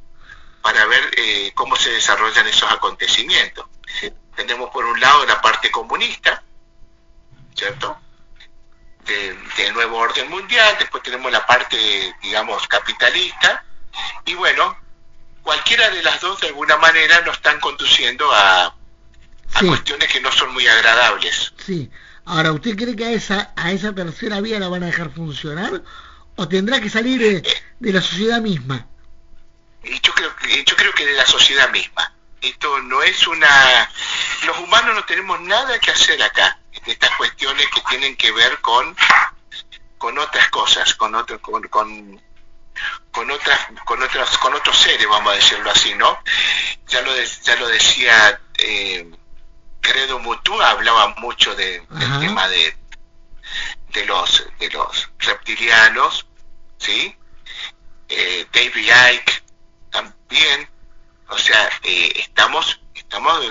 para 0.63 0.87
ver 0.87 1.11
cómo 1.55 1.77
se 1.77 1.91
desarrollan 1.91 2.47
esos 2.47 2.71
acontecimientos 2.71 3.67
tenemos 4.37 4.71
por 4.71 4.85
un 4.85 4.99
lado 5.01 5.25
la 5.27 5.41
parte 5.41 5.71
comunista, 5.71 6.43
¿cierto? 7.55 7.99
del 9.05 9.75
nuevo 9.75 9.99
orden 9.99 10.31
mundial, 10.31 10.77
después 10.79 11.03
tenemos 11.03 11.31
la 11.33 11.45
parte, 11.45 11.77
digamos, 12.23 12.67
capitalista, 12.69 13.65
y 14.25 14.35
bueno, 14.35 14.77
cualquiera 15.43 15.91
de 15.91 16.03
las 16.05 16.21
dos 16.21 16.41
de 16.41 16.49
alguna 16.49 16.77
manera 16.77 17.21
nos 17.23 17.37
están 17.37 17.59
conduciendo 17.59 18.31
a, 18.33 18.67
a 18.67 19.61
cuestiones 19.67 20.09
que 20.11 20.21
no 20.21 20.31
son 20.31 20.53
muy 20.53 20.67
agradables. 20.69 21.53
Sí. 21.67 21.91
Ahora, 22.25 22.53
¿usted 22.53 22.77
cree 22.77 22.95
que 22.95 23.05
a 23.05 23.11
esa, 23.11 23.53
a 23.57 23.73
esa 23.73 23.93
tercera 23.93 24.41
vía 24.41 24.61
la 24.61 24.69
van 24.69 24.85
a 24.85 24.87
dejar 24.87 25.11
funcionar 25.11 25.83
o 26.37 26.49
tendrá 26.49 26.81
que 26.81 26.89
salir 26.89 27.21
de, 27.21 27.61
de 27.81 27.93
la 27.93 28.01
sociedad 28.01 28.41
misma? 28.41 28.87
Yo 29.85 30.13
creo, 30.15 30.35
yo 30.65 30.77
creo 30.77 30.93
que 30.93 31.07
de 31.07 31.13
la 31.13 31.27
sociedad 31.27 31.71
misma. 31.71 32.13
Esto 32.41 32.81
no 32.83 33.03
es 33.03 33.27
una... 33.27 33.91
Los 34.47 34.59
humanos 34.59 34.95
no 34.95 35.05
tenemos 35.05 35.41
nada 35.43 35.79
que 35.79 35.91
hacer 35.91 36.21
acá, 36.23 36.59
estas 36.87 37.11
cuestiones 37.17 37.67
que 37.75 37.81
tienen 37.83 38.17
que 38.17 38.33
ver 38.33 38.61
con, 38.61 38.97
con 39.99 40.19
otras 40.19 40.49
cosas, 40.49 40.95
con, 40.95 41.15
otro, 41.15 41.41
con, 41.41 41.63
con, 41.69 42.21
con 43.11 43.31
otras 43.31 43.61
con 43.85 44.03
otras 44.03 44.39
con 44.39 44.55
otros 44.55 44.77
seres 44.79 45.07
vamos 45.09 45.33
a 45.33 45.37
decirlo 45.37 45.71
así 45.71 45.95
no 45.95 46.19
ya 46.89 47.03
lo 47.03 47.15
ya 47.17 47.57
lo 47.57 47.69
decía 47.69 48.41
eh, 48.59 49.11
Credo 49.81 50.19
Mutu 50.19 50.61
hablaba 50.61 51.15
mucho 51.19 51.55
de, 51.55 51.81
del 51.91 52.21
tema 52.21 52.49
de 52.49 52.77
de 53.91 54.07
los 54.07 54.47
de 54.59 54.71
los 54.71 55.11
reptilianos 55.19 56.27
sí 56.79 57.15
eh, 58.09 58.47
David 58.53 58.91
Icke 59.15 59.42
también 60.33 60.69
o 61.29 61.39
sea, 61.39 61.69
eh, 61.83 62.13
estamos, 62.17 62.79
estamos 62.95 63.43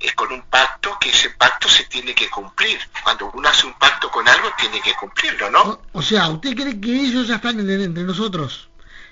eh, 0.00 0.12
con 0.14 0.32
un 0.32 0.42
pacto 0.42 0.96
que 1.00 1.10
ese 1.10 1.30
pacto 1.30 1.68
se 1.68 1.84
tiene 1.84 2.14
que 2.14 2.30
cumplir. 2.30 2.78
Cuando 3.02 3.30
uno 3.34 3.48
hace 3.48 3.66
un 3.66 3.74
pacto 3.74 4.08
con 4.08 4.26
algo, 4.28 4.48
tiene 4.58 4.80
que 4.80 4.94
cumplirlo, 4.94 5.50
¿no? 5.50 5.82
O, 5.92 6.02
sea, 6.02 6.28
¿usted 6.28 6.54
cree 6.54 6.80
que 6.80 6.92
ellos 6.92 7.26
ya 7.26 7.36
están 7.36 7.58
entre, 7.58 8.04
nosotros? 8.04 8.68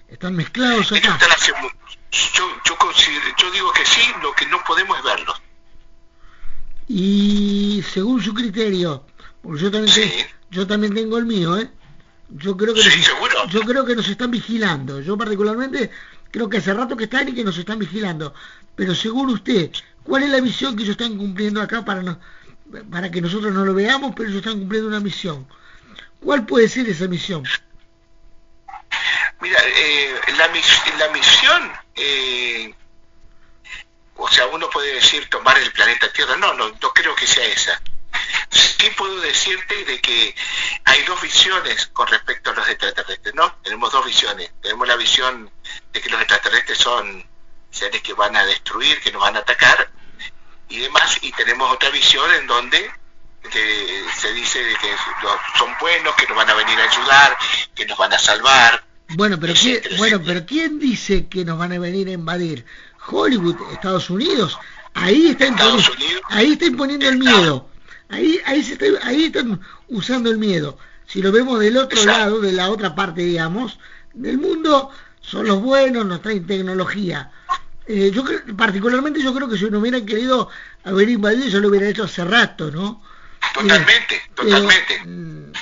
¿Están 0.08 0.36
mezclados 0.36 0.92
acá? 0.92 1.18
yo, 1.46 1.54
yo, 2.64 2.78
yo 3.38 3.50
digo 3.50 3.72
que 3.72 3.84
sí, 3.84 4.02
lo 4.22 4.32
que 4.34 4.46
no 4.46 4.62
podemos 4.62 4.96
es 4.98 5.04
verlos. 5.04 5.42
Y 6.86 7.82
según 7.92 8.22
su 8.22 8.32
criterio, 8.34 9.04
porque 9.42 9.62
yo 9.62 9.70
también, 9.72 10.28
yo 10.50 10.66
también 10.66 10.94
tengo 10.94 11.18
el 11.18 11.24
mío, 11.24 11.58
¿eh? 11.58 11.68
Yo 12.28 12.56
creo 12.56 12.74
que 12.74 12.82
yo 13.50 13.60
creo 13.62 13.84
que 13.84 13.94
nos 13.94 14.08
están 14.08 14.30
vigilando. 14.30 15.00
Yo 15.00 15.16
particularmente 15.16 15.90
creo 16.34 16.48
que 16.48 16.56
hace 16.56 16.74
rato 16.74 16.96
que 16.96 17.04
están 17.04 17.28
y 17.28 17.32
que 17.32 17.44
nos 17.44 17.56
están 17.56 17.78
vigilando. 17.78 18.34
Pero 18.74 18.92
según 18.92 19.30
usted, 19.30 19.70
¿cuál 20.02 20.24
es 20.24 20.30
la 20.30 20.40
misión 20.40 20.74
que 20.74 20.82
ellos 20.82 20.96
están 20.98 21.16
cumpliendo 21.16 21.62
acá 21.62 21.84
para, 21.84 22.18
para 22.90 23.08
que 23.08 23.20
nosotros 23.20 23.52
no 23.52 23.64
lo 23.64 23.72
veamos, 23.72 24.14
pero 24.16 24.28
ellos 24.28 24.40
están 24.40 24.58
cumpliendo 24.58 24.88
una 24.88 24.98
misión? 24.98 25.46
¿Cuál 26.18 26.44
puede 26.44 26.68
ser 26.68 26.88
esa 26.88 27.06
misión? 27.06 27.44
Mira, 29.40 29.60
eh, 29.64 30.14
la, 30.36 30.48
la, 30.48 31.12
misión, 31.12 31.72
eh, 31.94 32.74
o 34.16 34.28
sea, 34.28 34.48
uno 34.48 34.68
puede 34.70 34.94
decir 34.94 35.30
tomar 35.30 35.56
el 35.58 35.70
planeta 35.70 36.12
Tierra, 36.12 36.36
no, 36.36 36.52
no, 36.54 36.68
no 36.68 36.90
creo 36.92 37.14
que 37.14 37.28
sea 37.28 37.46
esa. 37.46 37.80
Sí 38.54 38.90
puedo 38.96 39.20
decirte 39.20 39.84
de 39.84 40.00
que 40.00 40.34
hay 40.84 41.02
dos 41.04 41.20
visiones 41.20 41.86
con 41.88 42.06
respecto 42.06 42.50
a 42.50 42.54
los 42.54 42.68
extraterrestres, 42.68 43.34
¿no? 43.34 43.54
Tenemos 43.62 43.92
dos 43.92 44.04
visiones. 44.06 44.50
Tenemos 44.62 44.86
la 44.86 44.96
visión 44.96 45.50
de 45.92 46.00
que 46.00 46.08
los 46.08 46.20
extraterrestres 46.20 46.78
son 46.78 47.24
seres 47.70 48.02
que 48.02 48.14
van 48.14 48.36
a 48.36 48.44
destruir, 48.44 49.00
que 49.00 49.10
nos 49.10 49.22
van 49.22 49.36
a 49.36 49.40
atacar 49.40 49.90
y 50.68 50.78
demás, 50.78 51.18
y 51.22 51.30
tenemos 51.32 51.70
otra 51.72 51.90
visión 51.90 52.32
en 52.34 52.46
donde 52.46 52.90
se 53.52 54.32
dice 54.32 54.58
de 54.64 54.74
que 54.76 54.94
son 55.58 55.70
buenos, 55.80 56.14
que 56.16 56.26
nos 56.26 56.36
van 56.36 56.48
a 56.48 56.54
venir 56.54 56.78
a 56.80 56.84
ayudar, 56.84 57.36
que 57.74 57.86
nos 57.86 57.98
van 57.98 58.12
a 58.12 58.18
salvar. 58.18 58.84
Bueno, 59.08 59.38
pero 59.38 59.52
¿quién, 59.54 59.82
bueno, 59.98 60.20
pero 60.24 60.46
¿quién 60.46 60.78
dice 60.78 61.28
que 61.28 61.44
nos 61.44 61.58
van 61.58 61.72
a 61.72 61.78
venir 61.78 62.08
a 62.08 62.12
invadir? 62.12 62.64
Hollywood, 63.06 63.56
Estados 63.72 64.08
Unidos, 64.08 64.58
ahí 64.94 65.28
está, 65.28 65.46
imponiendo, 65.46 65.92
ahí 66.30 66.52
está 66.52 66.64
imponiendo 66.64 67.08
el 67.08 67.18
miedo. 67.18 67.68
Ahí, 68.14 68.40
ahí, 68.46 68.62
se 68.62 68.74
está, 68.74 68.86
ahí 69.02 69.24
están 69.24 69.60
usando 69.88 70.30
el 70.30 70.38
miedo. 70.38 70.78
Si 71.06 71.20
lo 71.20 71.32
vemos 71.32 71.60
del 71.60 71.76
otro 71.76 72.04
lado, 72.04 72.40
de 72.40 72.52
la 72.52 72.70
otra 72.70 72.94
parte, 72.94 73.22
digamos, 73.22 73.78
del 74.12 74.38
mundo, 74.38 74.90
son 75.20 75.46
los 75.46 75.60
buenos, 75.60 76.06
nos 76.06 76.22
traen 76.22 76.46
tecnología. 76.46 77.30
Eh, 77.86 78.10
yo 78.14 78.24
particularmente 78.56 79.22
yo 79.22 79.34
creo 79.34 79.48
que 79.48 79.58
si 79.58 79.68
no 79.68 79.80
hubieran 79.80 80.06
querido 80.06 80.48
haber 80.84 81.08
invadido, 81.10 81.48
yo 81.48 81.60
lo 81.60 81.68
hubiera 81.68 81.88
hecho 81.88 82.04
hace 82.04 82.24
rato, 82.24 82.70
¿no? 82.70 83.02
Totalmente, 83.52 84.22
totalmente. 84.34 85.02
Mm, 85.04 85.52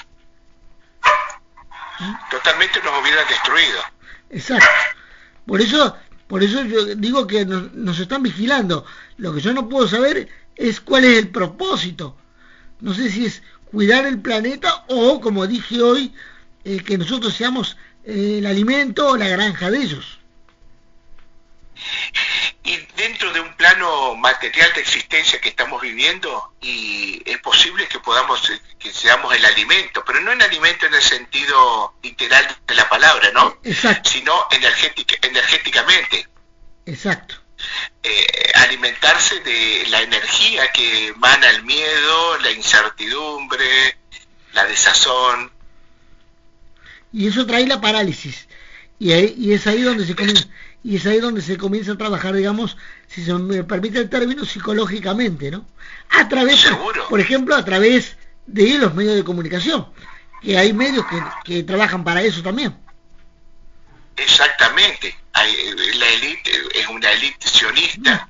totalmente 2.31 2.81
nos 2.83 3.01
hubieran 3.01 3.27
destruido. 3.29 3.81
Exacto. 4.31 4.67
Por 5.47 5.61
eso, 5.61 5.97
por 6.29 6.43
eso 6.43 6.63
yo 6.65 6.95
digo 6.95 7.27
que 7.27 7.45
nos, 7.45 7.99
están 7.99 8.23
vigilando. 8.23 8.87
Lo 9.17 9.35
que 9.35 9.41
yo 9.41 9.53
no 9.53 9.69
puedo 9.69 9.89
saber 9.89 10.29
es 10.55 10.81
cuál 10.81 11.05
es 11.05 11.19
el 11.19 11.29
propósito. 11.29 12.17
No 12.83 12.93
sé 12.93 13.11
si 13.11 13.27
es 13.27 13.43
cuidar 13.71 14.05
el 14.07 14.21
planeta 14.21 14.85
o, 14.89 15.21
como 15.21 15.47
dije 15.47 15.81
hoy, 15.81 16.13
eh, 16.65 16.83
que 16.83 16.99
nosotros 16.99 17.33
seamos 17.33 17.77
eh, 18.05 18.37
el 18.39 18.47
alimento 18.47 19.09
o 19.09 19.17
la 19.17 19.29
granja 19.29 19.71
de 19.71 19.79
ellos. 19.79 20.19
Y 22.65 22.77
dentro 22.97 23.33
de 23.33 23.41
un 23.41 23.55
plano 23.57 24.17
material 24.17 24.73
de 24.75 24.81
existencia 24.81 25.41
que 25.41 25.49
estamos 25.49 25.81
viviendo 25.81 26.55
y 26.61 27.23
es 27.25 27.39
posible 27.39 27.87
que 27.87 28.01
podamos 28.01 28.53
que 28.79 28.93
seamos 28.93 29.35
el 29.35 29.45
alimento 29.45 30.05
pero 30.07 30.21
no 30.21 30.31
el 30.31 30.43
alimento 30.43 30.87
en 30.87 30.95
el 30.95 31.03
sentido 31.03 31.95
literal 32.03 32.47
de 32.67 32.75
la 32.77 32.89
palabra 32.89 33.33
no 33.33 33.59
exacto. 33.65 34.11
Sino 34.11 34.47
energéticamente. 34.53 36.29
Exacto 36.87 37.42
eh, 38.03 38.53
alimentarse 38.55 39.41
de 39.41 39.87
la 39.89 40.03
energía 40.03 40.71
que 40.73 41.09
emana 41.09 41.51
el 41.51 41.63
miedo 41.65 42.39
la 42.39 42.51
incertidumbre 42.51 43.99
la 44.53 44.65
desazón 44.67 45.51
y 47.13 47.29
eso 47.29 47.47
trae 47.47 47.67
la 47.67 47.81
parálisis 47.81 48.49
y, 48.99 49.13
y 49.13 49.53
es 49.53 49.67
ahí 49.67 49.83
donde 49.83 50.07
se 50.07 50.15
comienza 50.15 50.47
y 50.85 50.97
es 50.97 51.07
ahí 51.07 51.21
donde 51.21 51.43
se 51.43 51.57
comienza 51.57 51.93
a 51.93 51.99
trabajar, 51.99 52.35
digamos, 52.35 52.77
si 53.07 53.25
se 53.25 53.33
me 53.35 53.63
permite 53.63 53.99
el 53.99 54.09
término, 54.09 54.45
psicológicamente, 54.45 55.51
¿no? 55.51 55.65
A 56.11 56.29
través, 56.29 56.67
por 57.09 57.21
ejemplo, 57.21 57.55
a 57.55 57.65
través 57.65 58.17
de 58.47 58.79
los 58.79 58.95
medios 58.95 59.15
de 59.15 59.25
comunicación, 59.25 59.87
que 60.43 60.59
hay 60.59 60.73
medios 60.73 61.05
que, 61.45 61.63
trabajan 61.63 62.03
para 62.03 62.23
eso 62.23 62.43
también. 62.43 62.77
Exactamente, 64.17 65.17
la 65.35 66.09
élite 66.09 66.51
es 66.75 66.87
una 66.89 67.11
élite 67.11 67.49
sionista 67.49 68.29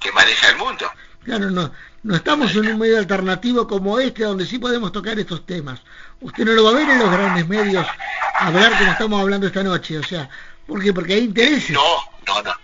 que 0.00 0.12
maneja 0.12 0.50
el 0.50 0.56
mundo. 0.56 0.90
Claro, 1.24 1.50
no, 1.50 1.72
no 2.02 2.16
estamos 2.16 2.54
en 2.54 2.68
un 2.68 2.78
medio 2.78 2.98
alternativo 2.98 3.66
como 3.66 3.98
este, 3.98 4.24
donde 4.24 4.44
sí 4.44 4.58
podemos 4.58 4.92
tocar 4.92 5.18
estos 5.18 5.46
temas. 5.46 5.80
Usted 6.20 6.44
no 6.44 6.52
lo 6.52 6.64
va 6.64 6.70
a 6.70 6.74
ver 6.74 6.88
en 6.88 6.98
los 6.98 7.10
grandes 7.10 7.48
medios 7.48 7.86
hablar 8.38 8.76
como 8.78 8.92
estamos 8.92 9.20
hablando 9.20 9.46
esta 9.46 9.62
noche, 9.62 9.98
o 9.98 10.02
sea, 10.02 10.28
¿Por 10.66 10.82
qué? 10.82 10.92
Porque 10.92 11.14
hay 11.14 11.24
intereses. 11.24 11.70
No, 11.70 12.04
no, 12.26 12.42
no. 12.42 12.54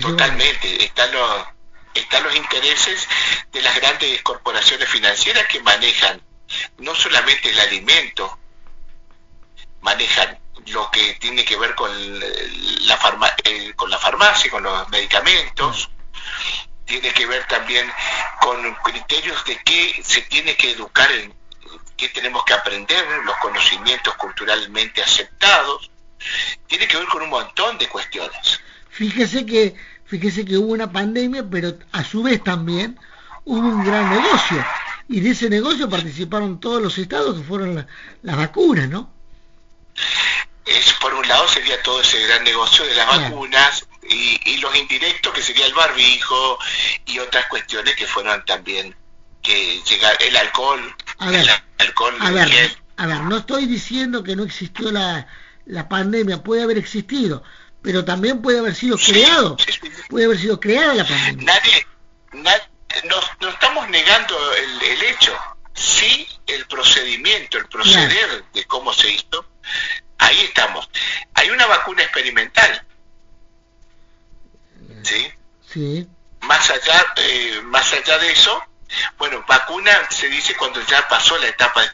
Totalmente. 0.00 0.84
Están 0.84 1.12
los, 1.12 1.44
están 1.94 2.22
los 2.24 2.34
intereses 2.36 3.08
de 3.52 3.62
las 3.62 3.74
grandes 3.76 4.22
corporaciones 4.22 4.88
financieras 4.88 5.46
que 5.46 5.60
manejan 5.60 6.20
no 6.78 6.94
solamente 6.94 7.50
el 7.50 7.60
alimento, 7.60 8.38
manejan 9.80 10.38
lo 10.66 10.90
que 10.90 11.14
tiene 11.14 11.44
que 11.44 11.56
ver 11.56 11.74
con 11.74 11.90
la, 12.86 12.96
farma, 12.96 13.28
eh, 13.44 13.72
con 13.74 13.90
la 13.90 13.98
farmacia, 13.98 14.50
con 14.50 14.62
los 14.62 14.88
medicamentos, 14.90 15.90
tiene 16.84 17.12
que 17.12 17.26
ver 17.26 17.46
también 17.46 17.90
con 18.40 18.74
criterios 18.84 19.44
de 19.44 19.58
qué 19.64 20.00
se 20.02 20.22
tiene 20.22 20.56
que 20.56 20.72
educar, 20.72 21.10
en 21.12 21.32
qué 21.96 22.08
tenemos 22.08 22.44
que 22.44 22.54
aprender, 22.54 23.04
los 23.24 23.36
conocimientos 23.38 24.14
culturalmente 24.16 25.02
aceptados, 25.02 25.90
tiene 26.66 26.86
que 26.86 26.96
ver 26.96 27.06
con 27.06 27.22
un 27.22 27.30
montón 27.30 27.78
de 27.78 27.88
cuestiones. 27.88 28.60
Fíjese 28.90 29.46
que, 29.46 29.74
fíjese 30.06 30.44
que 30.44 30.58
hubo 30.58 30.72
una 30.72 30.92
pandemia, 30.92 31.44
pero 31.48 31.74
a 31.92 32.04
su 32.04 32.22
vez 32.22 32.42
también 32.44 32.98
hubo 33.44 33.66
un 33.66 33.84
gran 33.84 34.10
negocio. 34.10 34.64
Y 35.08 35.20
de 35.20 35.30
ese 35.30 35.50
negocio 35.50 35.88
participaron 35.88 36.60
todos 36.60 36.80
los 36.80 36.96
estados 36.98 37.36
que 37.38 37.44
fueron 37.44 37.86
las 38.22 38.36
vacunas, 38.36 38.88
¿no? 38.88 39.10
Es, 40.64 40.92
por 40.94 41.12
un 41.14 41.26
lado 41.26 41.48
sería 41.48 41.82
todo 41.82 42.00
ese 42.00 42.20
gran 42.26 42.44
negocio 42.44 42.84
de 42.84 42.94
las 42.94 43.06
vacunas 43.06 43.86
y, 44.08 44.58
los 44.58 44.76
indirectos 44.76 45.32
que 45.32 45.42
sería 45.42 45.66
el 45.66 45.74
barbijo 45.74 46.58
y 47.04 47.18
otras 47.18 47.46
cuestiones 47.46 47.96
que 47.96 48.06
fueron 48.06 48.44
también 48.44 48.94
que 49.42 49.82
llegar 49.82 50.16
el 50.20 50.36
alcohol, 50.36 50.94
a 51.18 51.30
ver, 51.30 51.44
alcohol 51.78 52.16
a 52.20 52.30
ver, 52.30 52.78
a 52.96 53.06
ver, 53.06 53.20
no 53.22 53.38
estoy 53.38 53.66
diciendo 53.66 54.22
que 54.22 54.36
no 54.36 54.44
existió 54.44 54.92
la, 54.92 55.26
la 55.66 55.88
pandemia 55.88 56.42
puede 56.42 56.62
haber 56.62 56.78
existido, 56.78 57.42
pero 57.82 58.04
también 58.04 58.40
puede 58.40 58.60
haber 58.60 58.74
sido 58.74 58.96
creado, 58.96 59.56
puede 60.08 60.26
haber 60.26 60.38
sido 60.38 60.60
creada 60.60 60.94
la 60.94 61.06
pandemia. 61.06 61.44
Nadie, 61.44 61.86
no, 63.04 63.48
estamos 63.48 63.88
negando 63.88 64.36
el, 64.54 65.02
hecho, 65.02 65.36
sí 65.74 66.26
el 66.46 66.66
procedimiento, 66.66 67.58
el 67.58 67.66
proceder 67.66 68.44
de 68.52 68.64
cómo 68.64 68.92
se 68.92 69.10
hizo, 69.10 69.46
ahí 70.32 70.44
estamos. 70.44 70.88
Hay 71.34 71.50
una 71.50 71.66
vacuna 71.66 72.02
experimental, 72.02 72.86
¿sí? 75.02 75.32
Sí. 75.66 76.08
Más 76.40 76.70
allá, 76.70 77.06
eh, 77.16 77.60
más 77.64 77.92
allá 77.92 78.18
de 78.18 78.32
eso, 78.32 78.62
bueno, 79.16 79.44
vacuna 79.46 79.92
se 80.10 80.28
dice 80.28 80.54
cuando 80.56 80.80
ya 80.86 81.06
pasó 81.08 81.38
la 81.38 81.48
etapa 81.48 81.82
de 81.82 81.86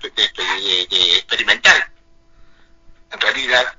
experimental 1.17 1.93
en 3.11 3.21
realidad 3.21 3.77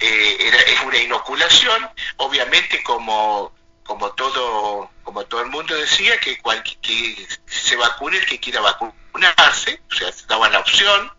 eh, 0.00 0.52
es 0.66 0.80
una 0.82 0.98
inoculación, 0.98 1.88
obviamente 2.16 2.82
como, 2.82 3.52
como, 3.84 4.12
todo, 4.12 4.90
como 5.02 5.24
todo 5.24 5.42
el 5.42 5.48
mundo 5.48 5.74
decía, 5.74 6.18
que, 6.20 6.38
que 6.82 7.28
se 7.46 7.76
vacune 7.76 8.18
el 8.18 8.26
que 8.26 8.40
quiera 8.40 8.60
vacunarse, 8.60 9.80
o 9.90 9.94
sea, 9.94 10.12
se 10.12 10.26
daba 10.26 10.48
la 10.50 10.60
opción, 10.60 11.12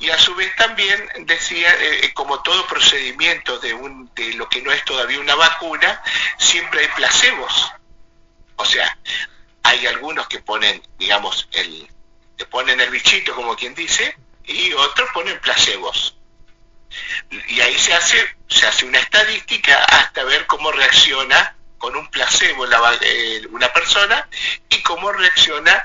y 0.00 0.10
a 0.10 0.18
su 0.18 0.34
vez 0.34 0.54
también 0.56 1.08
decía, 1.20 1.72
eh, 1.78 2.12
como 2.14 2.42
todo 2.42 2.66
procedimiento 2.66 3.58
de, 3.58 3.74
un, 3.74 4.10
de 4.14 4.34
lo 4.34 4.48
que 4.48 4.62
no 4.62 4.72
es 4.72 4.84
todavía 4.84 5.20
una 5.20 5.34
vacuna, 5.34 6.02
siempre 6.38 6.80
hay 6.80 6.88
placebos. 6.88 7.72
O 8.56 8.64
sea, 8.64 8.98
hay 9.62 9.86
algunos 9.86 10.26
que 10.26 10.40
ponen, 10.40 10.82
digamos, 10.98 11.48
el, 11.52 11.88
que 12.36 12.46
ponen 12.46 12.80
el 12.80 12.90
bichito, 12.90 13.34
como 13.34 13.54
quien 13.54 13.74
dice, 13.74 14.16
y 14.44 14.72
otros 14.72 15.08
ponen 15.12 15.38
placebos 15.40 16.16
y 17.48 17.60
ahí 17.60 17.78
se 17.78 17.94
hace, 17.94 18.36
se 18.48 18.66
hace 18.66 18.84
una 18.84 18.98
estadística 18.98 19.84
hasta 19.84 20.24
ver 20.24 20.46
cómo 20.46 20.72
reacciona 20.72 21.56
con 21.78 21.96
un 21.96 22.08
placebo 22.10 22.66
eh, 23.00 23.42
una 23.50 23.72
persona 23.72 24.28
y 24.68 24.82
cómo 24.82 25.12
reacciona 25.12 25.84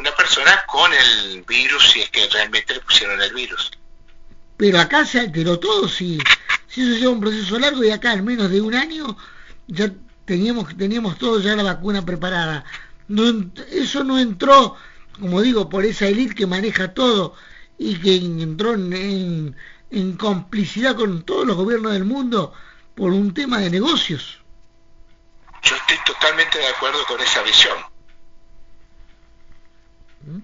una 0.00 0.14
persona 0.14 0.64
con 0.66 0.90
el 0.92 1.42
virus 1.42 1.90
si 1.90 2.00
es 2.00 2.10
que 2.10 2.26
realmente 2.28 2.74
le 2.74 2.80
pusieron 2.80 3.20
el 3.20 3.32
virus. 3.34 3.70
Pero 4.56 4.80
acá 4.80 5.04
se 5.04 5.20
alteró 5.20 5.58
todo, 5.58 5.88
si, 5.88 6.18
si 6.66 6.82
eso 6.82 6.98
lleva 6.98 7.12
un 7.12 7.20
proceso 7.20 7.58
largo 7.58 7.84
y 7.84 7.90
acá 7.90 8.12
en 8.12 8.24
menos 8.24 8.50
de 8.50 8.60
un 8.60 8.74
año 8.74 9.16
ya 9.66 9.90
teníamos, 10.24 10.76
teníamos 10.76 11.18
todo 11.18 11.40
ya 11.40 11.54
la 11.54 11.62
vacuna 11.62 12.04
preparada. 12.04 12.64
No, 13.08 13.50
eso 13.70 14.04
no 14.04 14.18
entró, 14.18 14.76
como 15.18 15.42
digo, 15.42 15.68
por 15.68 15.84
esa 15.84 16.06
élite 16.06 16.34
que 16.34 16.46
maneja 16.46 16.94
todo 16.94 17.34
y 17.78 17.96
que 17.96 18.16
entró 18.16 18.74
en, 18.74 19.56
en 19.90 20.16
complicidad 20.16 20.96
con 20.96 21.22
todos 21.24 21.46
los 21.46 21.56
gobiernos 21.56 21.92
del 21.92 22.04
mundo 22.04 22.52
por 22.94 23.12
un 23.12 23.34
tema 23.34 23.58
de 23.58 23.70
negocios. 23.70 24.40
Yo 25.62 25.76
estoy 25.76 25.96
totalmente 26.06 26.58
de 26.58 26.66
acuerdo 26.68 27.04
con 27.06 27.20
esa 27.20 27.42
visión. 27.42 27.76
¿Mm? 30.26 30.38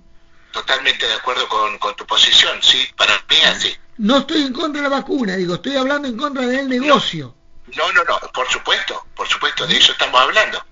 Totalmente 0.57 1.07
de 1.07 1.13
acuerdo 1.13 1.47
con, 1.49 1.97
tu 1.97 2.07
posición, 2.07 2.59
sí, 2.63 2.79
para 2.97 3.13
mí 3.29 3.37
así. 3.47 3.77
No 3.99 4.19
estoy 4.19 4.43
en 4.43 4.53
contra 4.55 4.83
de 4.83 4.89
la 4.89 4.97
vacuna, 4.97 5.37
digo, 5.37 5.57
estoy 5.57 5.77
hablando 5.77 6.09
en 6.09 6.17
contra 6.17 6.47
del 6.47 6.69
negocio. 6.69 7.35
No, 7.77 7.93
no, 7.93 8.03
no, 8.05 8.19
por 8.33 8.49
supuesto, 8.49 9.07
por 9.15 9.29
supuesto, 9.29 9.67
de 9.67 9.77
eso 9.77 9.93
estamos 9.93 10.19
hablando. 10.19 10.65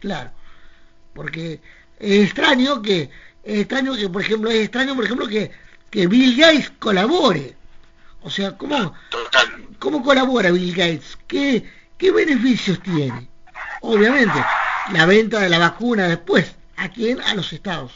Claro, 0.00 0.30
porque 1.14 1.60
es 1.98 2.24
extraño 2.24 2.80
que, 2.80 3.10
es 3.42 3.60
extraño 3.60 3.94
que, 3.96 4.08
por 4.08 4.22
ejemplo, 4.22 4.50
es 4.50 4.64
extraño, 4.64 4.94
por 4.94 5.04
ejemplo, 5.04 5.28
que 5.28 5.52
que 5.94 6.08
Bill 6.08 6.36
Gates 6.36 6.72
colabore. 6.80 7.54
O 8.22 8.28
sea, 8.28 8.58
¿cómo, 8.58 8.94
¿cómo 9.78 10.02
colabora 10.02 10.50
Bill 10.50 10.74
Gates? 10.74 11.16
¿Qué, 11.28 11.70
¿Qué 11.96 12.10
beneficios 12.10 12.82
tiene? 12.82 13.28
Obviamente, 13.80 14.44
la 14.90 15.06
venta 15.06 15.38
de 15.38 15.48
la 15.48 15.60
vacuna 15.60 16.08
después. 16.08 16.52
¿A 16.76 16.88
quién? 16.88 17.20
A 17.20 17.34
los 17.34 17.52
estados. 17.52 17.92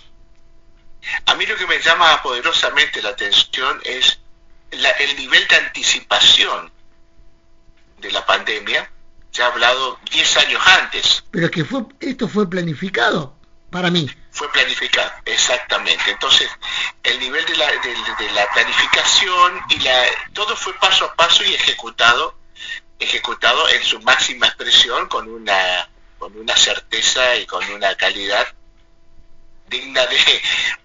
A 1.27 1.35
mí 1.35 1.47
lo 1.47 1.57
que 1.57 1.67
me 1.67 1.81
llama 1.81 2.23
poderosamente 2.23 3.03
la 3.03 3.11
atención 3.11 3.81
es 3.85 4.19
el 4.71 5.17
nivel 5.17 5.47
de 5.49 5.57
anticipación 5.57 6.71
de 7.99 8.11
la 8.11 8.25
pandemia, 8.27 8.91
ya 9.33 9.47
hablado 9.47 9.99
10 10.11 10.37
años 10.39 10.63
antes. 10.67 11.25
Pero 11.31 11.51
que 11.51 11.65
fue, 11.65 11.83
esto 12.01 12.29
fue 12.29 12.49
planificado 12.49 13.37
para 13.71 13.91
mí. 13.91 14.09
Fue 14.31 14.51
planificado, 14.53 15.11
exactamente. 15.25 16.11
Entonces, 16.11 16.49
el 17.03 17.19
nivel 17.19 17.45
de 17.47 17.57
la, 17.57 17.67
de, 17.67 18.33
la 18.33 18.47
planificación 18.53 19.61
y 19.71 19.81
la, 19.81 20.05
todo 20.33 20.57
fue 20.57 20.73
paso 20.75 21.07
a 21.07 21.15
paso 21.15 21.45
y 21.45 21.55
ejecutado, 21.55 22.39
ejecutado 22.99 23.69
en 23.69 23.83
su 23.83 24.01
máxima 24.01 24.47
expresión 24.47 25.09
con 25.09 25.29
una, 25.29 25.89
con 26.19 26.37
una 26.37 26.57
certeza 26.57 27.37
y 27.37 27.47
con 27.47 27.65
una 27.73 27.95
calidad 27.97 28.47
digna 29.69 30.03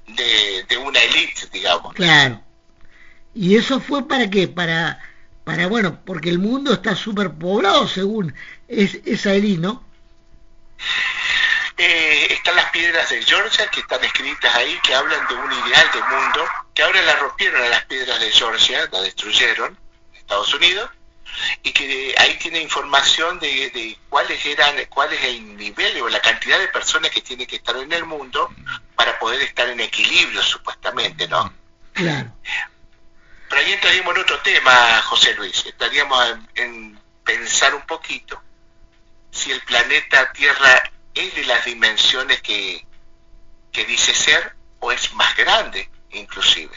de, 0.07 0.65
de, 0.67 0.77
una 0.77 0.99
élite, 0.99 1.47
digamos. 1.51 1.93
Claro. 1.93 2.41
¿Y 3.33 3.55
eso 3.55 3.79
fue 3.79 4.07
para 4.07 4.29
qué? 4.29 4.47
Para, 4.47 4.99
para 5.43 5.67
bueno, 5.67 5.99
porque 6.05 6.29
el 6.29 6.39
mundo 6.39 6.73
está 6.73 6.95
superpoblado 6.95 7.87
según 7.87 8.33
es, 8.67 8.99
esa 9.05 9.33
élite, 9.33 9.61
¿no? 9.61 9.83
Eh, 11.77 12.27
están 12.29 12.55
las 12.55 12.69
piedras 12.69 13.09
de 13.09 13.23
Georgia 13.23 13.67
que 13.67 13.79
están 13.79 14.03
escritas 14.03 14.53
ahí, 14.55 14.77
que 14.83 14.93
hablan 14.93 15.27
de 15.27 15.33
un 15.33 15.51
ideal 15.51 15.87
de 15.93 16.01
mundo, 16.01 16.45
que 16.73 16.83
ahora 16.83 17.01
la 17.01 17.15
rompieron 17.15 17.63
a 17.63 17.69
las 17.69 17.85
piedras 17.85 18.19
de 18.19 18.31
Georgia, 18.31 18.87
la 18.91 19.01
destruyeron, 19.01 19.77
Estados 20.13 20.53
Unidos, 20.53 20.89
y 21.63 21.71
que 21.71 22.15
ahí 22.17 22.37
tiene 22.37 22.61
información 22.61 23.39
de, 23.39 23.97
cuáles 24.09 24.45
eran, 24.45 24.75
cuál 24.89 25.11
es 25.13 25.23
el 25.23 25.57
nivel 25.57 26.01
o 26.01 26.09
la 26.09 26.21
cantidad 26.21 26.59
de 26.59 26.67
personas 26.67 27.11
que 27.11 27.21
tiene 27.21 27.47
que 27.47 27.57
estar 27.57 27.75
en 27.77 27.91
el 27.91 28.05
mundo 28.05 28.53
para 28.95 29.17
poder 29.19 29.41
estar 29.41 29.67
en 29.69 29.79
equilibrio, 29.79 30.41
supuestamente, 30.43 31.27
¿no? 31.27 31.53
Claro. 31.93 32.31
Pero 33.49 33.61
ahí 33.61 33.73
entraríamos 33.73 34.15
en 34.15 34.21
otro 34.21 34.39
tema, 34.39 35.01
José 35.03 35.35
Luis. 35.35 35.65
Estaríamos 35.65 36.37
en 36.55 36.99
pensar 37.23 37.75
un 37.75 37.83
poquito 37.83 38.41
si 39.31 39.51
el 39.51 39.61
planeta 39.61 40.31
Tierra 40.31 40.91
es 41.13 41.35
de 41.35 41.45
las 41.45 41.65
dimensiones 41.65 42.41
que, 42.41 42.85
que 43.71 43.85
dice 43.85 44.13
ser 44.13 44.55
o 44.79 44.91
es 44.91 45.13
más 45.13 45.35
grande, 45.35 45.89
inclusive. 46.11 46.75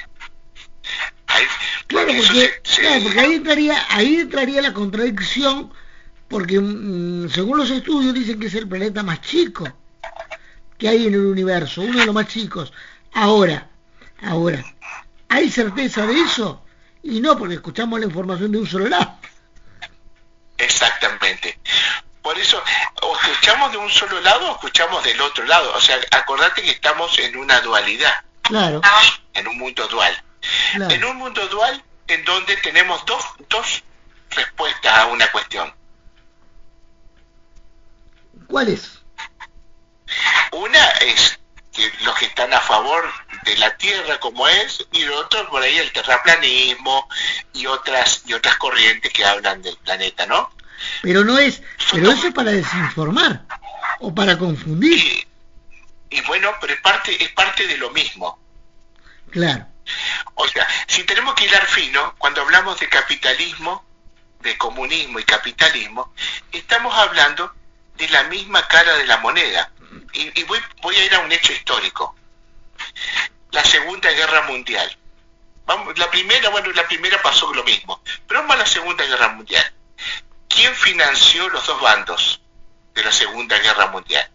Claro, 1.87 2.13
porque, 2.15 3.21
ahí, 3.21 3.35
entraría, 3.35 3.87
ahí 3.89 4.17
entraría 4.17 4.63
la 4.63 4.73
contradicción, 4.73 5.73
porque 6.29 6.59
mm, 6.61 7.29
según 7.31 7.59
los 7.59 7.71
estudios 7.71 8.15
dicen 8.15 8.39
que 8.41 8.47
es 8.47 8.55
el 8.55 8.69
planeta 8.69 9.03
más 9.03 9.21
chico 9.21 9.73
que 10.79 10.89
hay 10.89 11.07
en 11.07 11.15
el 11.15 11.27
universo, 11.27 11.83
uno 11.83 11.99
de 11.99 12.07
los 12.07 12.15
más 12.15 12.29
chicos. 12.29 12.73
Ahora, 13.15 13.69
ahora, 14.23 14.63
¿hay 15.29 15.51
certeza 15.51 16.07
de 16.07 16.21
eso? 16.21 16.63
Y 17.03 17.21
no, 17.21 17.37
porque 17.39 17.55
escuchamos 17.55 17.99
la 18.01 18.07
información 18.07 18.53
de 18.53 18.59
un 18.59 18.67
solo 18.67 18.89
lado. 18.89 19.19
Exactamente. 20.59 21.59
Por 22.21 22.37
eso, 22.39 22.63
o 23.03 23.17
escuchamos 23.17 23.71
de 23.73 23.79
un 23.79 23.91
solo 23.91 24.21
lado 24.21 24.51
o 24.51 24.55
escuchamos 24.55 25.05
del 25.05 25.21
otro 25.21 25.45
lado. 25.45 25.73
O 25.75 25.81
sea, 25.81 25.99
acordate 26.11 26.63
que 26.63 26.71
estamos 26.71 27.17
en 27.19 27.37
una 27.37 27.61
dualidad. 27.61 28.13
Claro. 28.43 28.81
En 29.33 29.47
un 29.47 29.59
mundo 29.59 29.87
dual. 29.87 30.13
En 30.75 31.05
un 31.05 31.17
mundo 31.17 31.47
dual 31.49 31.83
en 32.09 32.25
donde 32.25 32.57
tenemos 32.59 33.05
dos, 33.07 33.25
dos 33.49 33.83
respuestas 34.31 34.99
a 34.99 35.07
una 35.07 35.31
cuestión. 35.31 35.73
¿Cuál 38.47 38.69
es? 38.69 39.01
Una 40.53 40.89
es 41.01 41.39
que 41.73 41.91
los 42.05 42.15
que 42.17 42.27
están 42.27 42.53
a 42.55 42.61
favor 42.61 43.05
de 43.45 43.57
la 43.59 43.77
Tierra 43.77 44.19
como 44.19 44.47
es, 44.49 44.87
y 44.93 45.05
otros 45.05 45.49
por 45.49 45.63
ahí 45.63 45.77
el 45.79 45.93
terraplanismo 45.93 47.09
y 47.53 47.67
otras 47.67 48.23
y 48.27 48.33
otras 48.33 48.57
corrientes 48.57 49.13
que 49.13 49.25
hablan 49.25 49.63
del 49.63 49.77
planeta, 49.79 50.27
¿no? 50.27 50.51
Pero 51.03 51.25
no 51.25 51.39
es, 51.39 51.63
pero 51.93 52.11
eso 52.11 52.29
es 52.29 52.35
para 52.35 52.53
desinformar 52.53 53.43
o 54.01 54.15
para 54.15 54.39
confundir. 54.39 55.27
Y, 56.11 56.21
bueno, 56.23 56.51
pero 56.61 56.75
es 56.75 56.81
parte, 56.81 57.23
es 57.23 57.31
parte 57.33 57.67
de 57.67 57.77
lo 57.79 57.91
mismo. 57.91 58.39
Claro. 59.31 59.67
O 60.35 60.49
sea, 60.49 60.67
si 60.87 61.05
tenemos 61.05 61.35
que 61.35 61.45
hilar 61.45 61.67
fino, 61.67 62.15
cuando 62.19 62.43
hablamos 62.43 62.79
de 62.79 62.89
capitalismo, 62.89 63.85
de 64.41 64.57
comunismo 64.59 65.19
y 65.19 65.25
capitalismo, 65.25 66.13
estamos 66.53 66.95
hablando 66.97 67.53
de 67.97 68.09
la 68.09 68.25
misma 68.25 68.67
cara 68.69 68.97
de 68.97 69.07
la 69.07 69.19
moneda. 69.19 69.71
Y, 70.13 70.43
voy, 70.45 70.61
voy 70.83 70.97
a 70.97 71.05
ir 71.05 71.15
a 71.15 71.21
un 71.21 71.33
hecho 71.33 71.53
histórico. 71.53 72.15
La 73.51 73.65
Segunda 73.65 74.11
Guerra 74.11 74.43
Mundial. 74.43 74.97
Vamos, 75.65 75.99
la 75.99 76.11
primera, 76.11 76.49
bueno, 76.51 76.71
la 76.73 76.87
primera 76.87 77.21
pasó 77.23 77.53
lo 77.53 77.65
mismo, 77.65 78.01
pero 78.27 78.41
vamos 78.41 78.57
a 78.57 78.59
la 78.61 78.67
Segunda 78.67 79.05
Guerra 79.05 79.29
Mundial. 79.31 79.73
¿quién 80.57 80.75
financió 80.75 81.49
los 81.51 81.67
dos 81.67 81.81
bandos 81.81 82.41
de 82.95 83.05
la 83.05 83.13
Segunda 83.13 83.59
Guerra 83.59 83.89
Mundial? 83.89 84.29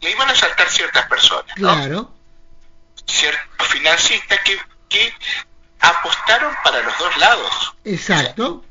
Y 0.00 0.06
ahí 0.06 0.14
van 0.14 0.30
a 0.30 0.34
saltar 0.34 0.68
ciertas 0.68 1.06
personas, 1.06 1.56
¿no? 1.58 1.74
Claro. 1.74 2.14
Ciertos 3.12 3.68
financistas 3.68 4.40
que, 4.88 5.14
apostaron 5.80 6.54
para 6.62 6.80
los 6.82 6.96
dos 6.98 7.16
lados. 7.18 7.74
Exacto. 7.84 8.64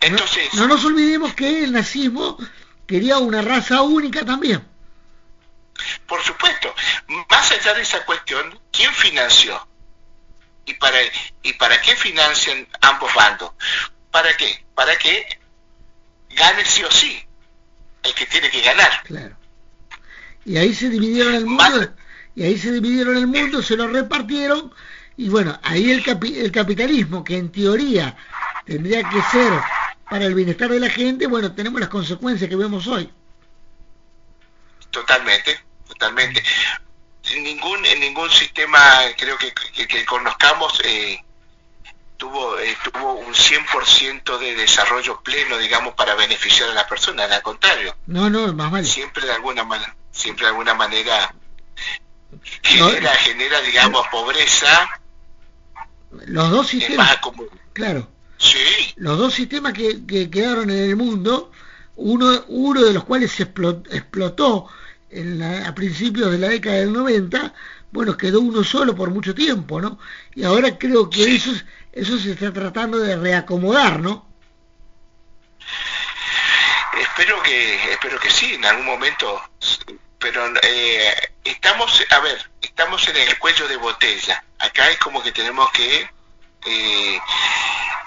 Entonces... 0.00 0.54
No, 0.54 0.66
nos 0.66 0.84
olvidemos 0.84 1.34
que 1.34 1.64
el 1.64 1.72
nazismo 1.72 2.38
quería 2.86 3.18
una 3.18 3.42
raza 3.42 3.82
única 3.82 4.24
también. 4.24 4.66
Por 6.06 6.22
supuesto. 6.22 6.74
Más 7.28 7.52
allá 7.52 7.74
de 7.74 7.82
esa 7.82 8.04
cuestión, 8.06 8.58
¿quién 8.72 8.92
financió? 8.94 9.68
¿Y 10.64 10.74
para, 10.74 10.98
¿Y 11.42 11.52
para 11.54 11.80
qué 11.80 11.94
financian 11.94 12.66
ambos 12.80 13.12
bandos? 13.14 13.52
¿Para 14.10 14.34
qué? 14.36 14.64
Para 14.74 14.96
que 14.96 15.26
gane 16.30 16.64
sí 16.64 16.82
o 16.84 16.90
sí 16.90 17.22
el 18.02 18.14
que 18.14 18.26
tiene 18.26 18.50
que 18.50 18.62
ganar. 18.62 19.02
Claro. 19.04 19.36
Y 20.44 20.56
ahí 20.56 20.74
se 20.74 20.88
dividieron 20.88 21.34
el 21.34 21.46
mundo, 21.46 21.92
y 22.40 22.44
ahí 22.44 22.58
se 22.58 22.72
dividieron 22.72 23.18
el 23.18 23.26
mundo, 23.26 23.62
se 23.62 23.76
lo 23.76 23.86
repartieron, 23.86 24.72
y 25.18 25.28
bueno, 25.28 25.60
ahí 25.62 25.90
el, 25.90 26.02
el 26.36 26.50
capitalismo, 26.50 27.22
que 27.22 27.36
en 27.36 27.52
teoría 27.52 28.16
tendría 28.64 29.06
que 29.06 29.20
ser 29.30 29.52
para 30.08 30.24
el 30.24 30.34
bienestar 30.34 30.70
de 30.70 30.80
la 30.80 30.88
gente, 30.88 31.26
bueno, 31.26 31.52
tenemos 31.52 31.78
las 31.78 31.90
consecuencias 31.90 32.48
que 32.48 32.56
vemos 32.56 32.86
hoy. 32.86 33.12
Totalmente, 34.90 35.60
totalmente. 35.86 36.42
Ningún, 37.42 37.84
en 37.84 38.00
ningún 38.00 38.30
sistema 38.30 38.80
creo 39.18 39.36
que, 39.36 39.52
que, 39.86 40.06
conozcamos 40.06 40.80
eh, 40.82 41.22
tuvo, 42.16 42.58
eh, 42.58 42.74
tuvo 42.82 43.16
un 43.16 43.34
100% 43.34 44.38
de 44.38 44.54
desarrollo 44.54 45.20
pleno, 45.20 45.58
digamos, 45.58 45.92
para 45.92 46.14
beneficiar 46.14 46.70
a 46.70 46.74
la 46.74 46.88
persona, 46.88 47.24
al 47.24 47.42
contrario. 47.42 47.94
No, 48.06 48.30
no, 48.30 48.50
más 48.54 48.72
mal. 48.72 48.86
Siempre 48.86 49.26
de 49.26 49.34
alguna 49.34 49.62
manera, 49.62 49.94
siempre 50.10 50.46
de 50.46 50.52
alguna 50.52 50.72
manera 50.72 51.34
genera, 52.62 53.10
genera 53.24 53.60
digamos, 53.62 54.06
pobreza. 54.08 54.88
Los 56.26 56.50
dos 56.50 56.68
sistemas. 56.68 57.18
Claro. 57.72 58.08
Sí. 58.38 58.94
Los 58.96 59.18
dos 59.18 59.34
sistemas 59.34 59.72
que, 59.72 60.06
que, 60.06 60.30
quedaron 60.30 60.70
en 60.70 60.78
el 60.90 60.96
mundo, 60.96 61.52
uno, 61.96 62.44
uno 62.48 62.82
de 62.82 62.92
los 62.92 63.04
cuales 63.04 63.30
se 63.32 63.42
explotó, 63.42 64.68
en 65.10 65.42
a 65.42 65.74
principios 65.74 66.30
de 66.30 66.38
la 66.38 66.48
década 66.48 66.76
del 66.76 66.92
90, 66.92 67.52
bueno, 67.92 68.16
quedó 68.16 68.40
uno 68.40 68.64
solo 68.64 68.94
por 68.94 69.10
mucho 69.10 69.34
tiempo, 69.34 69.80
¿no? 69.80 69.98
Y 70.34 70.44
ahora 70.44 70.78
creo 70.78 71.10
que 71.10 71.34
eso 71.34 71.50
es 71.50 71.64
eso 71.92 72.18
se 72.18 72.32
está 72.32 72.52
tratando 72.52 72.98
de 72.98 73.16
reacomodar, 73.16 74.00
¿no? 74.00 74.26
Espero 77.00 77.42
que, 77.42 77.92
espero 77.92 78.18
que 78.20 78.30
sí, 78.30 78.54
en 78.54 78.64
algún 78.64 78.86
momento, 78.86 79.40
pero 80.20 80.52
eh, 80.62 81.32
estamos, 81.42 82.04
a 82.10 82.20
ver, 82.20 82.50
estamos 82.60 83.08
en 83.08 83.16
el 83.16 83.38
cuello 83.38 83.66
de 83.66 83.76
botella. 83.78 84.44
Acá 84.58 84.88
es 84.90 84.98
como 84.98 85.22
que 85.22 85.32
tenemos 85.32 85.70
que 85.72 86.08
eh, 86.66 87.20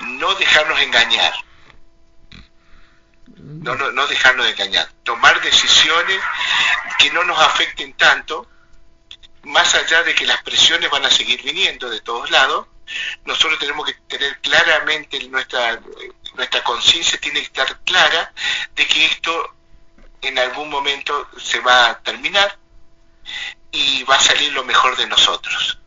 no 0.02 0.36
dejarnos 0.36 0.80
engañar. 0.80 1.34
No, 3.36 3.76
no, 3.76 3.92
no 3.92 4.08
dejarnos 4.08 4.48
engañar. 4.48 4.88
Tomar 5.04 5.42
decisiones 5.42 6.20
que 7.00 7.12
no 7.12 7.24
nos 7.24 7.40
afecten 7.40 7.94
tanto, 7.94 8.48
más 9.42 9.74
allá 9.74 10.04
de 10.04 10.14
que 10.14 10.28
las 10.28 10.42
presiones 10.44 10.90
van 10.92 11.06
a 11.06 11.10
seguir 11.10 11.42
viniendo 11.42 11.90
de 11.90 12.00
todos 12.02 12.30
lados, 12.30 12.68
nosotros 13.26 13.58
tenemos 13.60 13.88
que 13.88 13.94
tener 14.08 14.40
claramente 14.40 15.20
nuestra, 15.30 15.82
nuestra 16.36 16.64
conciencia 16.64 17.20
tiene 17.20 17.40
que 17.40 17.48
estar 17.48 17.80
clara 17.82 18.32
de 18.76 18.86
que 18.86 19.06
esto 19.06 19.56
en 20.24 20.40
algún 20.40 20.70
momento 20.70 21.28
se 21.38 21.60
va 21.60 21.90
a 21.90 22.00
terminar 22.02 22.58
y 23.72 24.04
va 24.04 24.16
a 24.16 24.22
salir 24.22 24.52
lo 24.54 24.64
mejor 24.64 24.98
de 24.98 25.08
nosotros. 25.08 25.80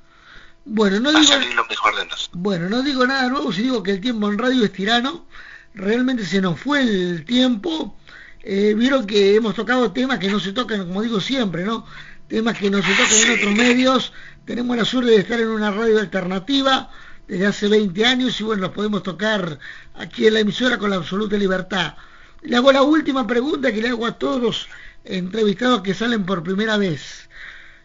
Bueno, 0.65 0.99
no 0.99 1.13
va 1.13 1.21
digo, 1.21 1.33
a 1.33 1.37
salir 1.37 1.55
lo 1.55 1.67
mejor 1.67 1.97
de 1.97 2.05
nosotros. 2.07 2.31
Bueno, 2.41 2.69
no 2.69 2.83
digo 2.83 3.07
nada 3.07 3.29
nuevo 3.29 3.53
si 3.53 3.63
digo 3.63 3.83
que 3.83 3.93
el 3.93 4.01
tiempo 4.01 4.29
en 4.29 4.39
radio 4.39 4.65
es 4.65 4.73
tirano. 4.73 5.27
Realmente 5.75 6.25
se 6.25 6.41
nos 6.41 6.59
fue 6.59 6.81
el 6.81 7.25
tiempo. 7.25 7.97
Eh, 8.43 8.75
vieron 8.77 9.07
que 9.07 9.37
hemos 9.37 9.55
tocado 9.55 9.93
temas 9.93 10.19
que 10.19 10.29
no 10.29 10.41
se 10.41 10.53
tocan, 10.53 10.87
como 10.87 11.03
digo 11.03 11.21
siempre, 11.21 11.65
¿no? 11.65 11.87
Temas 12.29 12.59
que 12.59 12.71
no 12.71 12.83
se 12.83 12.95
tocan 12.95 13.19
en 13.19 13.39
otros 13.39 13.55
medios 13.55 14.13
tenemos 14.47 14.77
la 14.77 14.85
suerte 14.85 15.11
de 15.11 15.17
estar 15.19 15.41
en 15.41 15.49
una 15.49 15.73
radio 15.73 15.99
alternativa 15.99 16.89
desde 17.27 17.47
hace 17.47 17.69
20 17.69 18.07
años 18.07 18.41
y 18.41 18.45
bueno, 18.45 18.63
los 18.63 18.71
podemos 18.71 19.03
tocar 19.03 19.59
aquí 19.95 20.27
en 20.27 20.35
la 20.35 20.41
emisora 20.41 20.79
con 20.79 20.89
la 20.89 20.97
absoluta 20.97 21.37
libertad. 21.37 21.95
Le 22.43 22.57
hago 22.57 22.73
la 22.73 22.83
última 22.83 23.27
pregunta 23.27 23.73
que 23.73 23.81
le 23.81 23.89
hago 23.89 24.07
a 24.07 24.19
todos 24.19 24.41
los 24.41 24.69
entrevistados 25.05 25.83
que 25.83 25.95
salen 25.95 26.25
por 26.25 26.43
primera 26.43 26.77
vez. 26.77 27.29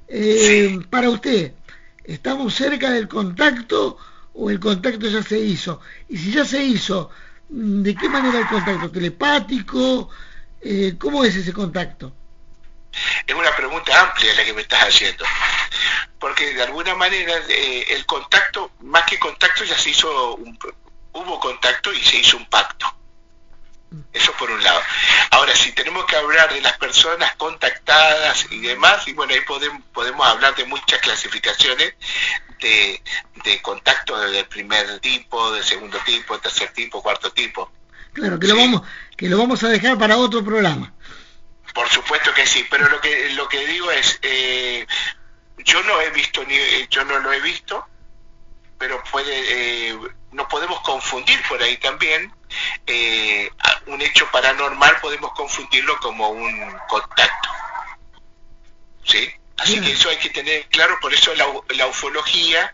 Eh, 0.07 0.79
para 0.89 1.09
usted, 1.09 1.53
¿estamos 2.03 2.53
cerca 2.53 2.91
del 2.91 3.07
contacto 3.07 3.97
o 4.33 4.49
el 4.49 4.59
contacto 4.59 5.07
ya 5.07 5.23
se 5.23 5.39
hizo? 5.39 5.81
Y 6.09 6.17
si 6.17 6.31
ya 6.31 6.45
se 6.45 6.63
hizo, 6.63 7.09
¿de 7.49 7.95
qué 7.95 8.09
manera 8.09 8.39
el 8.39 8.47
contacto? 8.47 8.91
¿Telepático? 8.91 10.09
Eh, 10.61 10.95
¿Cómo 10.99 11.23
es 11.23 11.35
ese 11.35 11.53
contacto? 11.53 12.13
Es 13.25 13.35
una 13.35 13.55
pregunta 13.55 14.01
amplia 14.01 14.33
la 14.35 14.43
que 14.43 14.53
me 14.53 14.61
estás 14.61 14.81
haciendo, 14.81 15.23
porque 16.19 16.53
de 16.53 16.63
alguna 16.63 16.93
manera 16.95 17.33
eh, 17.47 17.85
el 17.89 18.05
contacto, 18.05 18.71
más 18.81 19.03
que 19.05 19.17
contacto, 19.17 19.63
ya 19.63 19.77
se 19.77 19.91
hizo, 19.91 20.35
un, 20.35 20.57
hubo 21.13 21.39
contacto 21.39 21.93
y 21.93 22.03
se 22.03 22.17
hizo 22.17 22.37
un 22.37 22.45
pacto. 22.47 22.93
Eso 24.13 24.31
por 24.33 24.49
un 24.49 24.63
lado. 24.63 24.81
Ahora, 25.31 25.53
si 25.55 25.73
tenemos 25.73 26.05
que 26.05 26.15
hablar 26.15 26.53
de 26.53 26.61
las 26.61 26.77
personas 26.77 27.35
contactadas 27.35 28.47
y 28.49 28.59
demás, 28.61 29.05
y 29.07 29.13
bueno, 29.13 29.33
ahí 29.33 29.41
podemos, 29.41 29.81
podemos 29.93 30.25
hablar 30.25 30.55
de 30.55 30.65
muchas 30.65 30.99
clasificaciones 31.01 31.95
de, 32.59 33.01
de 33.43 33.61
contacto 33.61 34.17
del 34.17 34.45
primer 34.45 34.99
tipo, 34.99 35.51
del 35.51 35.63
segundo 35.63 35.97
tipo, 36.05 36.39
tercer 36.39 36.71
tipo, 36.71 37.01
cuarto 37.01 37.31
tipo. 37.31 37.69
Claro, 38.13 38.39
que, 38.39 38.47
lo 38.47 38.55
vamos, 38.55 38.81
que 39.17 39.27
lo 39.27 39.37
vamos 39.37 39.63
a 39.63 39.69
dejar 39.69 39.97
para 39.97 40.17
otro 40.17 40.43
programa. 40.43 40.93
Por 41.73 41.89
supuesto 41.89 42.33
que 42.33 42.45
sí, 42.45 42.65
pero 42.69 42.89
lo 42.89 42.99
que 42.99 43.29
lo 43.33 43.47
que 43.47 43.65
digo 43.65 43.91
es, 43.91 44.19
eh, 44.21 44.85
yo 45.59 45.81
no 45.83 46.01
he 46.01 46.09
visto 46.11 46.43
ni 46.45 46.55
yo 46.89 47.05
no 47.05 47.19
lo 47.19 47.31
he 47.31 47.39
visto, 47.39 47.85
pero 48.77 49.01
puede 49.11 49.89
eh, 49.89 49.97
no 50.31 50.47
podemos 50.47 50.81
confundir 50.81 51.41
por 51.47 51.61
ahí 51.61 51.77
también 51.77 52.33
eh, 52.87 53.49
un 53.87 54.01
hecho 54.01 54.27
paranormal 54.31 54.99
podemos 55.01 55.31
confundirlo 55.33 55.97
como 55.99 56.29
un 56.29 56.77
contacto, 56.87 57.49
sí. 59.05 59.29
Así 59.57 59.79
que 59.79 59.91
eso 59.91 60.09
hay 60.09 60.17
que 60.17 60.31
tener 60.31 60.67
claro, 60.69 60.97
por 60.99 61.13
eso 61.13 61.35
la, 61.35 61.45
la 61.75 61.85
ufología 61.85 62.73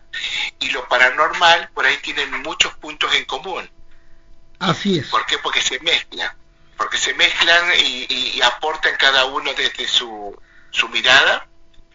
y 0.58 0.70
lo 0.70 0.88
paranormal 0.88 1.68
por 1.74 1.84
ahí 1.84 1.98
tienen 1.98 2.42
muchos 2.42 2.72
puntos 2.76 3.14
en 3.14 3.26
común. 3.26 3.70
Así 4.58 4.98
es. 4.98 5.08
¿Por 5.08 5.26
qué? 5.26 5.36
Porque 5.36 5.60
se 5.60 5.78
mezclan 5.80 6.34
porque 6.78 6.96
se 6.96 7.12
mezclan 7.14 7.64
y, 7.84 8.40
aportan 8.40 8.94
cada 8.98 9.26
uno 9.26 9.50
desde 9.52 9.86
su, 9.86 10.34
su, 10.70 10.88
mirada, 10.88 11.46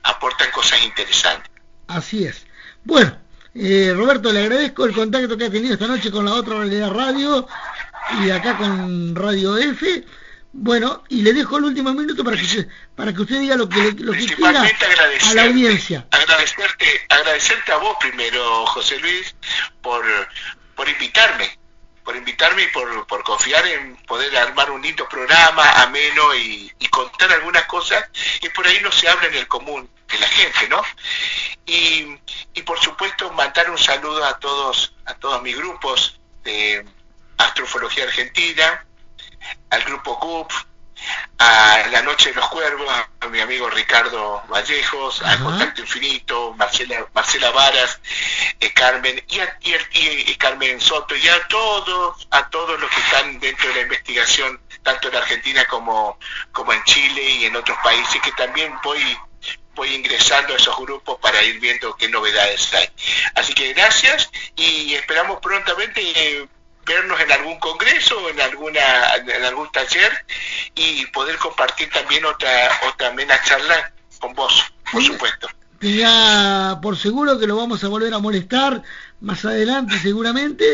aportan 0.03 0.51
cosas 0.51 0.83
interesantes. 0.83 1.49
Así 1.87 2.25
es. 2.25 2.45
Bueno, 2.83 3.17
eh, 3.55 3.93
Roberto, 3.95 4.31
le 4.31 4.41
agradezco 4.41 4.85
el 4.85 4.93
contacto 4.93 5.37
que 5.37 5.45
ha 5.45 5.51
tenido 5.51 5.73
esta 5.73 5.87
noche 5.87 6.11
con 6.11 6.25
la 6.25 6.33
otra 6.33 6.57
realidad 6.59 6.91
radio 6.91 7.47
y 8.11 8.29
acá 8.29 8.57
con 8.57 9.15
Radio 9.15 9.57
F. 9.57 10.03
Bueno, 10.55 11.03
y 11.09 11.23
le 11.23 11.33
dejo 11.33 11.57
el 11.57 11.63
último 11.63 11.91
minuto 11.93 12.23
para 12.23 12.37
que, 12.37 12.67
para 12.95 13.11
que 13.11 13.21
usted 13.21 13.39
diga 13.39 13.55
lo 13.55 13.67
que, 13.67 13.91
lo 13.97 14.13
que 14.13 14.25
quiera 14.27 14.61
a 14.61 15.33
la 15.33 15.43
audiencia. 15.45 16.05
Agradecerte, 16.11 16.85
agradecerte 17.09 17.71
a 17.71 17.77
vos 17.77 17.97
primero, 17.99 18.65
José 18.67 18.99
Luis, 18.99 19.35
por, 19.81 20.05
por 20.75 20.87
invitarme 20.87 21.57
por 22.03 22.15
invitarme 22.15 22.63
y 22.63 22.67
por, 22.67 23.07
por, 23.07 23.23
confiar 23.23 23.65
en 23.65 23.95
poder 24.05 24.35
armar 24.37 24.69
un 24.71 24.81
lindo 24.81 25.07
programa 25.07 25.83
ameno 25.83 26.35
y, 26.35 26.71
y, 26.77 26.87
contar 26.87 27.31
algunas 27.31 27.63
cosas 27.65 28.09
que 28.41 28.49
por 28.49 28.67
ahí 28.67 28.77
no 28.81 28.91
se 28.91 29.07
habla 29.07 29.27
en 29.27 29.35
el 29.35 29.47
común 29.47 29.89
de 30.09 30.19
la 30.19 30.27
gente, 30.27 30.67
¿no? 30.67 30.81
Y, 31.65 32.17
y 32.53 32.61
por 32.63 32.79
supuesto 32.79 33.31
mandar 33.31 33.69
un 33.69 33.77
saludo 33.77 34.25
a 34.25 34.37
todos, 34.37 34.93
a 35.05 35.13
todos 35.15 35.41
mis 35.41 35.55
grupos 35.55 36.19
de 36.43 36.85
Astrofología 37.37 38.05
Argentina, 38.05 38.85
al 39.69 39.83
grupo 39.83 40.19
CUP, 40.19 40.51
a 41.37 41.87
La 41.91 42.01
Noche 42.01 42.29
de 42.29 42.35
los 42.35 42.47
Cuervos, 42.49 42.89
a 43.19 43.27
mi 43.27 43.39
amigo 43.39 43.69
Ricardo 43.69 44.43
Vallejos, 44.47 45.21
a 45.23 45.37
Contacto 45.39 45.81
Infinito, 45.81 46.53
Marcela, 46.53 47.05
Marcela 47.13 47.51
Varas, 47.51 47.99
eh, 48.59 48.71
Carmen 48.73 49.21
y, 49.27 49.39
y, 50.31 50.35
Carmen 50.35 50.79
Soto 50.79 51.15
y 51.15 51.27
a 51.27 51.47
todos, 51.47 52.27
a 52.31 52.49
todos 52.49 52.79
los 52.79 52.89
que 52.89 52.99
están 53.01 53.39
dentro 53.39 53.67
de 53.69 53.75
la 53.75 53.81
investigación, 53.81 54.61
tanto 54.83 55.09
en 55.09 55.15
Argentina 55.15 55.65
como, 55.65 56.17
como 56.51 56.73
en 56.73 56.83
Chile 56.83 57.21
y 57.21 57.45
en 57.45 57.55
otros 57.55 57.77
países, 57.83 58.21
que 58.21 58.31
también 58.33 58.73
voy 58.83 59.17
voy 59.75 59.95
ingresando 59.95 60.53
a 60.53 60.57
esos 60.57 60.77
grupos 60.77 61.17
para 61.19 61.41
ir 61.43 61.59
viendo 61.59 61.95
qué 61.95 62.07
novedades 62.07 62.71
hay. 62.75 62.87
Así 63.33 63.53
que 63.53 63.73
gracias 63.73 64.29
y 64.55 64.93
esperamos 64.93 65.39
prontamente 65.39 66.01
eh, 66.15 66.47
vernos 66.85 67.19
en 67.19 67.31
algún 67.31 67.59
congreso, 67.59 68.29
en 68.29 68.39
alguna, 68.41 68.81
en 69.15 69.43
algún 69.43 69.71
taller 69.71 70.11
y 70.75 71.05
poder 71.07 71.37
compartir 71.37 71.89
también 71.89 72.25
otra, 72.25 72.49
otra 72.87 73.09
amena 73.09 73.41
charla 73.43 73.93
con 74.19 74.33
vos, 74.33 74.73
por 74.91 75.03
supuesto. 75.03 75.47
Tenga 75.79 76.79
por 76.81 76.97
seguro 76.97 77.37
que 77.37 77.47
lo 77.47 77.57
vamos 77.57 77.83
a 77.83 77.89
volver 77.89 78.13
a 78.13 78.19
molestar 78.19 78.81
más 79.21 79.43
adelante 79.43 79.97
seguramente, 79.99 80.65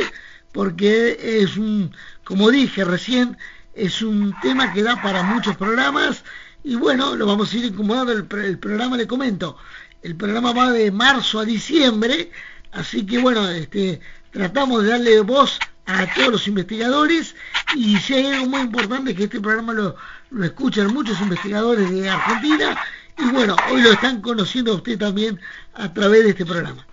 porque 0.51 1.41
es 1.41 1.57
un, 1.57 1.95
como 2.23 2.51
dije 2.51 2.83
recién, 2.83 3.37
es 3.73 4.01
un 4.01 4.35
tema 4.41 4.73
que 4.73 4.83
da 4.83 5.01
para 5.01 5.23
muchos 5.23 5.57
programas 5.57 6.23
y 6.63 6.75
bueno, 6.75 7.15
lo 7.15 7.25
vamos 7.25 7.53
a 7.53 7.57
ir 7.57 7.65
incomodando 7.65 8.11
el, 8.11 8.27
el 8.45 8.59
programa, 8.59 8.97
le 8.97 9.07
comento, 9.07 9.57
el 10.03 10.15
programa 10.15 10.53
va 10.53 10.71
de 10.71 10.91
marzo 10.91 11.39
a 11.39 11.45
diciembre, 11.45 12.31
así 12.71 13.05
que 13.05 13.17
bueno, 13.17 13.49
este, 13.49 14.01
tratamos 14.31 14.83
de 14.83 14.89
darle 14.89 15.21
voz 15.21 15.57
a 15.89 16.13
todos 16.13 16.29
los 16.29 16.47
investigadores 16.47 17.35
y 17.75 17.97
si 17.97 18.13
hay 18.13 18.27
algo 18.27 18.45
muy 18.47 18.61
importante 18.61 19.15
que 19.15 19.23
este 19.23 19.41
programa 19.41 19.73
lo, 19.73 19.95
lo 20.29 20.45
escuchan 20.45 20.93
muchos 20.93 21.19
investigadores 21.19 21.89
de 21.89 22.09
Argentina 22.09 22.79
y 23.17 23.25
bueno, 23.31 23.55
hoy 23.71 23.81
lo 23.81 23.91
están 23.91 24.21
conociendo 24.21 24.71
a 24.71 24.75
usted 24.75 24.97
también 24.97 25.39
a 25.73 25.91
través 25.91 26.23
de 26.23 26.29
este 26.29 26.45
programa. 26.45 26.85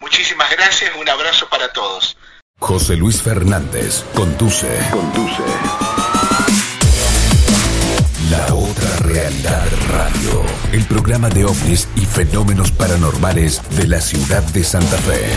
Muchísimas 0.00 0.50
gracias, 0.50 0.90
un 0.98 1.08
abrazo 1.08 1.46
para 1.48 1.70
todos. 1.72 2.16
José 2.58 2.96
Luis 2.96 3.22
Fernández 3.22 4.04
conduce. 4.14 4.68
Conduce. 4.90 5.42
La 8.30 8.54
otra 8.54 8.96
realidad 8.98 9.66
radio. 9.88 10.42
El 10.72 10.84
programa 10.84 11.28
de 11.28 11.44
ovnis 11.44 11.88
y 11.96 12.06
fenómenos 12.06 12.70
paranormales 12.72 13.60
de 13.76 13.88
la 13.88 14.00
ciudad 14.00 14.42
de 14.52 14.64
Santa 14.64 14.96
Fe. 14.98 15.36